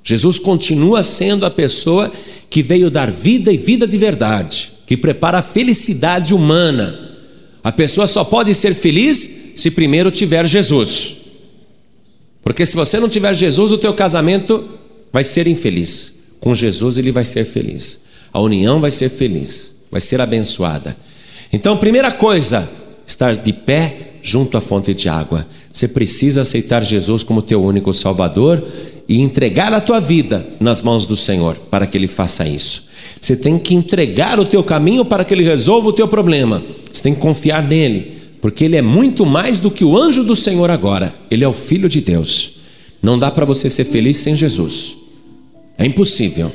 [0.03, 2.11] Jesus continua sendo a pessoa
[2.49, 7.09] que veio dar vida e vida de verdade, que prepara a felicidade humana
[7.63, 11.17] a pessoa só pode ser feliz se primeiro tiver Jesus.
[12.41, 14.67] Porque se você não tiver Jesus, o teu casamento
[15.11, 16.13] vai ser infeliz.
[16.39, 18.01] Com Jesus ele vai ser feliz.
[18.33, 20.95] A união vai ser feliz, vai ser abençoada.
[21.51, 22.69] Então, primeira coisa,
[23.05, 25.47] estar de pé junto à fonte de água.
[25.71, 28.63] Você precisa aceitar Jesus como teu único Salvador
[29.07, 32.87] e entregar a tua vida nas mãos do Senhor para que ele faça isso.
[33.19, 36.61] Você tem que entregar o teu caminho para que ele resolva o teu problema.
[36.91, 40.35] Você tem que confiar nele, porque ele é muito mais do que o anjo do
[40.35, 41.13] Senhor agora.
[41.29, 42.53] Ele é o filho de Deus.
[43.01, 44.97] Não dá para você ser feliz sem Jesus.
[45.77, 46.51] É impossível.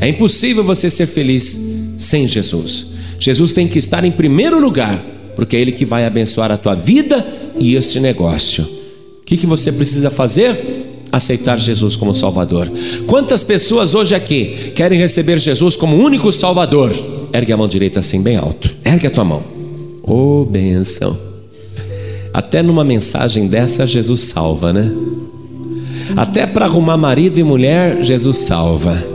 [0.00, 1.58] É impossível você ser feliz
[1.96, 2.86] sem Jesus.
[3.18, 5.00] Jesus tem que estar em primeiro lugar,
[5.36, 7.24] porque é ele que vai abençoar a tua vida
[7.58, 8.64] e este negócio.
[8.64, 10.82] O que, que você precisa fazer?
[11.12, 12.72] aceitar Jesus como Salvador.
[13.06, 16.90] Quantas pessoas hoje aqui querem receber Jesus como único Salvador?
[17.34, 18.74] Ergue a mão direita assim, bem alto.
[18.82, 19.44] Ergue a tua mão.
[20.02, 21.16] Oh, benção.
[22.32, 24.90] Até numa mensagem dessa, Jesus salva, né?
[26.16, 29.11] Até para arrumar marido e mulher, Jesus salva.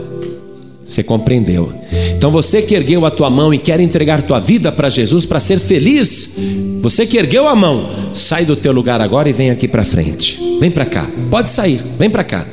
[0.88, 1.70] Você compreendeu?
[2.16, 5.38] Então você que ergueu a tua mão e quer entregar tua vida para Jesus para
[5.38, 6.32] ser feliz,
[6.80, 10.40] você que ergueu a mão, sai do teu lugar agora e vem aqui para frente.
[10.58, 11.06] Vem para cá.
[11.30, 12.46] Pode sair, vem para cá.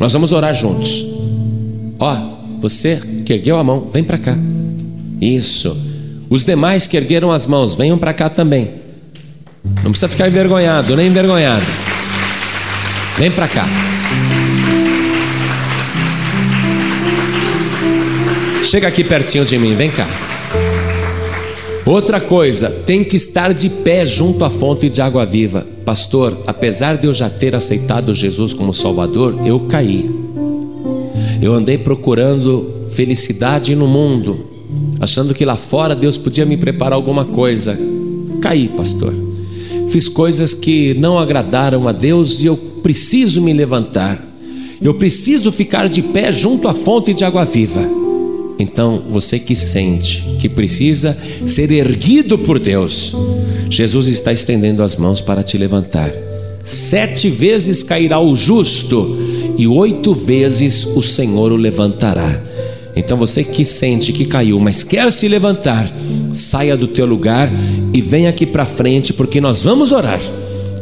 [0.00, 1.06] Nós vamos orar juntos.
[2.00, 2.16] Ó,
[2.60, 4.36] você que ergueu a mão, vem para cá.
[5.20, 5.76] Isso.
[6.28, 8.68] Os demais que ergueram as mãos, venham para cá também.
[9.84, 11.64] Não precisa ficar envergonhado, nem envergonhado.
[13.16, 13.64] Vem para cá.
[18.66, 20.08] Chega aqui pertinho de mim, vem cá.
[21.86, 25.64] Outra coisa, tem que estar de pé junto à fonte de água viva.
[25.84, 30.10] Pastor, apesar de eu já ter aceitado Jesus como Salvador, eu caí.
[31.40, 34.50] Eu andei procurando felicidade no mundo,
[34.98, 37.78] achando que lá fora Deus podia me preparar alguma coisa.
[38.42, 39.14] Caí, pastor.
[39.86, 44.20] Fiz coisas que não agradaram a Deus e eu preciso me levantar.
[44.82, 48.05] Eu preciso ficar de pé junto à fonte de água viva.
[48.58, 53.14] Então, você que sente que precisa ser erguido por Deus,
[53.68, 56.10] Jesus está estendendo as mãos para te levantar.
[56.62, 59.16] Sete vezes cairá o justo,
[59.56, 62.42] e oito vezes o Senhor o levantará.
[62.96, 65.86] Então você que sente que caiu, mas quer se levantar,
[66.32, 67.52] saia do teu lugar
[67.92, 70.20] e venha aqui para frente, porque nós vamos orar.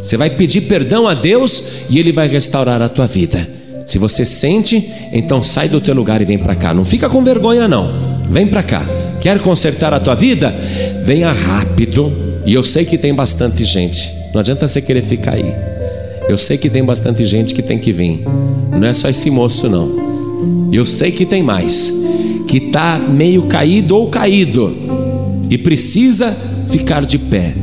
[0.01, 3.64] Você vai pedir perdão a Deus e Ele vai restaurar a tua vida.
[3.85, 6.73] Se você sente, então sai do teu lugar e vem para cá.
[6.73, 7.93] Não fica com vergonha não.
[8.31, 8.87] Vem para cá.
[9.21, 10.55] Quer consertar a tua vida?
[11.01, 12.13] Venha rápido.
[12.47, 14.15] E eu sei que tem bastante gente.
[14.33, 15.55] Não adianta você querer ficar aí.
[16.29, 18.25] Eu sei que tem bastante gente que tem que vir.
[18.71, 20.71] Não é só esse moço não.
[20.73, 21.93] Eu sei que tem mais
[22.47, 24.75] que está meio caído ou caído
[25.51, 26.31] e precisa
[26.67, 27.55] ficar de pé.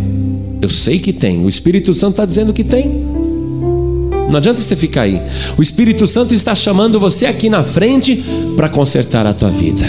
[0.61, 3.11] Eu sei que tem, o Espírito Santo está dizendo que tem.
[4.32, 5.22] Não adianta você ficar aí.
[5.58, 8.24] O Espírito Santo está chamando você aqui na frente
[8.56, 9.86] para consertar a tua vida.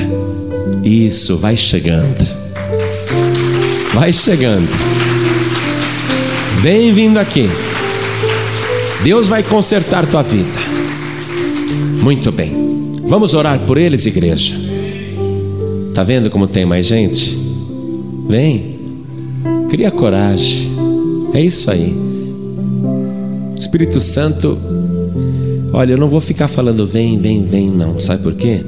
[0.82, 2.26] Isso, vai chegando.
[3.94, 4.68] Vai chegando.
[6.58, 7.48] Vem vindo aqui.
[9.04, 10.58] Deus vai consertar tua vida.
[12.02, 12.96] Muito bem.
[13.04, 14.56] Vamos orar por eles, igreja.
[15.94, 17.38] Tá vendo como tem mais gente?
[18.26, 18.76] Vem.
[19.68, 20.72] Cria coragem.
[21.32, 22.11] É isso aí.
[23.72, 24.58] Espírito Santo,
[25.72, 27.98] olha, eu não vou ficar falando vem, vem, vem, não.
[27.98, 28.62] Sabe por quê?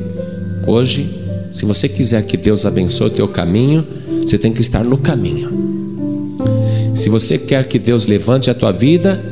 [0.67, 1.07] Hoje,
[1.53, 3.87] se você quiser que Deus abençoe o teu caminho,
[4.27, 5.51] você tem que estar no caminho.
[6.95, 9.23] Se você quer que Deus levante a tua vida,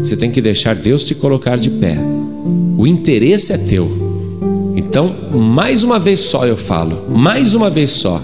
[0.00, 1.96] você tem que deixar Deus te colocar de pé.
[2.76, 3.88] O interesse é teu.
[4.74, 8.20] Então, mais uma vez só eu falo, mais uma vez só,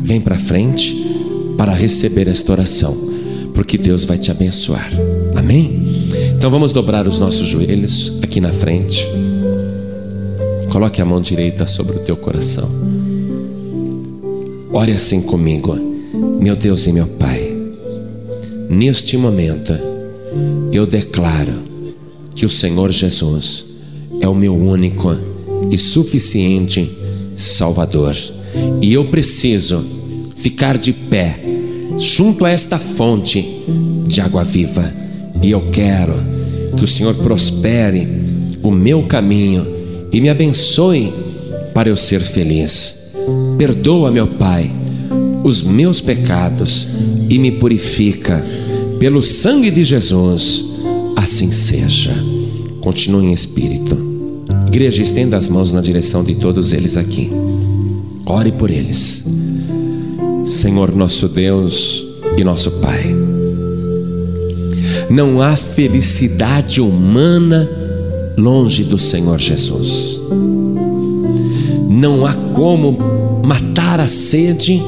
[0.00, 0.96] vem para frente
[1.58, 2.96] para receber esta oração,
[3.52, 4.90] porque Deus vai te abençoar.
[5.42, 6.08] Amém?
[6.36, 9.04] Então vamos dobrar os nossos joelhos aqui na frente.
[10.70, 12.70] Coloque a mão direita sobre o teu coração.
[14.72, 15.76] Ore assim comigo,
[16.40, 17.52] meu Deus e meu Pai.
[18.70, 19.76] Neste momento,
[20.70, 21.54] eu declaro
[22.36, 23.64] que o Senhor Jesus
[24.20, 25.10] é o meu único
[25.72, 26.88] e suficiente
[27.34, 28.14] Salvador.
[28.80, 29.84] E eu preciso
[30.36, 31.40] ficar de pé
[31.98, 33.44] junto a esta fonte
[34.06, 35.01] de água viva.
[35.42, 36.14] E eu quero
[36.76, 38.08] que o Senhor prospere
[38.62, 39.66] o meu caminho
[40.12, 41.12] e me abençoe
[41.74, 43.12] para eu ser feliz.
[43.58, 44.70] Perdoa, meu Pai,
[45.42, 46.88] os meus pecados
[47.28, 48.44] e me purifica
[48.98, 50.64] pelo sangue de Jesus.
[51.16, 52.14] Assim seja.
[52.80, 53.96] Continue em espírito.
[54.66, 57.30] Igreja, estenda as mãos na direção de todos eles aqui.
[58.26, 59.24] Ore por eles.
[60.44, 63.21] Senhor nosso Deus e nosso Pai.
[65.12, 67.68] Não há felicidade humana
[68.34, 70.18] longe do Senhor Jesus.
[71.86, 72.96] Não há como
[73.44, 74.82] matar a sede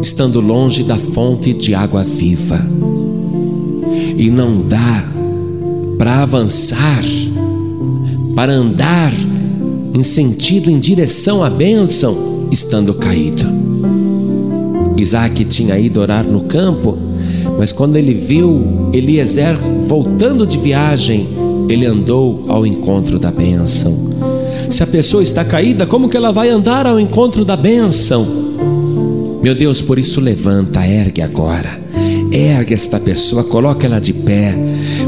[0.00, 2.64] estando longe da fonte de água viva.
[4.16, 5.04] E não dá
[5.98, 7.02] para avançar
[8.36, 9.12] para andar
[9.94, 13.42] em sentido, em direção à bênção, estando caído.
[14.96, 17.07] Isaac tinha ido orar no campo,
[17.58, 21.28] mas quando ele viu Eliezer voltando de viagem,
[21.68, 23.94] ele andou ao encontro da bênção.
[24.70, 28.26] Se a pessoa está caída, como que ela vai andar ao encontro da bênção?
[29.42, 31.77] Meu Deus, por isso levanta, ergue agora
[32.30, 34.54] Ergue esta pessoa, coloca ela de pé.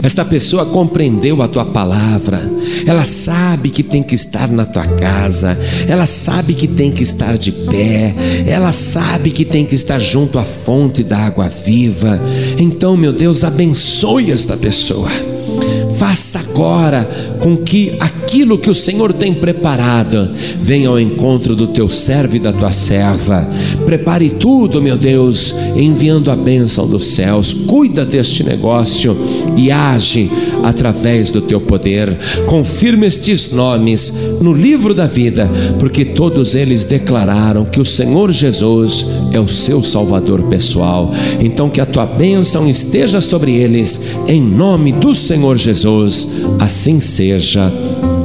[0.03, 2.51] Esta pessoa compreendeu a tua palavra.
[2.87, 5.57] Ela sabe que tem que estar na tua casa.
[5.87, 8.15] Ela sabe que tem que estar de pé.
[8.47, 12.21] Ela sabe que tem que estar junto à fonte da água viva.
[12.59, 15.11] Então, meu Deus, abençoe esta pessoa.
[16.01, 17.07] Faça agora
[17.41, 22.39] com que aquilo que o Senhor tem preparado venha ao encontro do teu servo e
[22.39, 23.47] da tua serva.
[23.85, 27.53] Prepare tudo, meu Deus, enviando a bênção dos céus.
[27.53, 29.15] Cuida deste negócio
[29.59, 30.31] e age
[30.63, 32.17] através do teu poder.
[32.47, 34.11] Confirma estes nomes
[34.41, 39.83] no livro da vida, porque todos eles declararam que o Senhor Jesus é o seu
[39.83, 41.13] Salvador pessoal.
[41.41, 46.29] Então, que a tua bênção esteja sobre eles, em nome do Senhor Jesus.
[46.59, 47.71] Assim seja.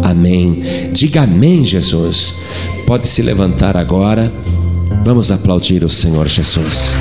[0.02, 0.62] Amém.
[0.94, 2.34] Diga amém, Jesus.
[2.86, 4.32] Pode se levantar agora.
[5.04, 6.96] Vamos aplaudir o Senhor Jesus.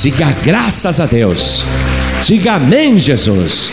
[0.00, 1.64] Diga graças a Deus.
[2.22, 3.72] Diga amém, Jesus.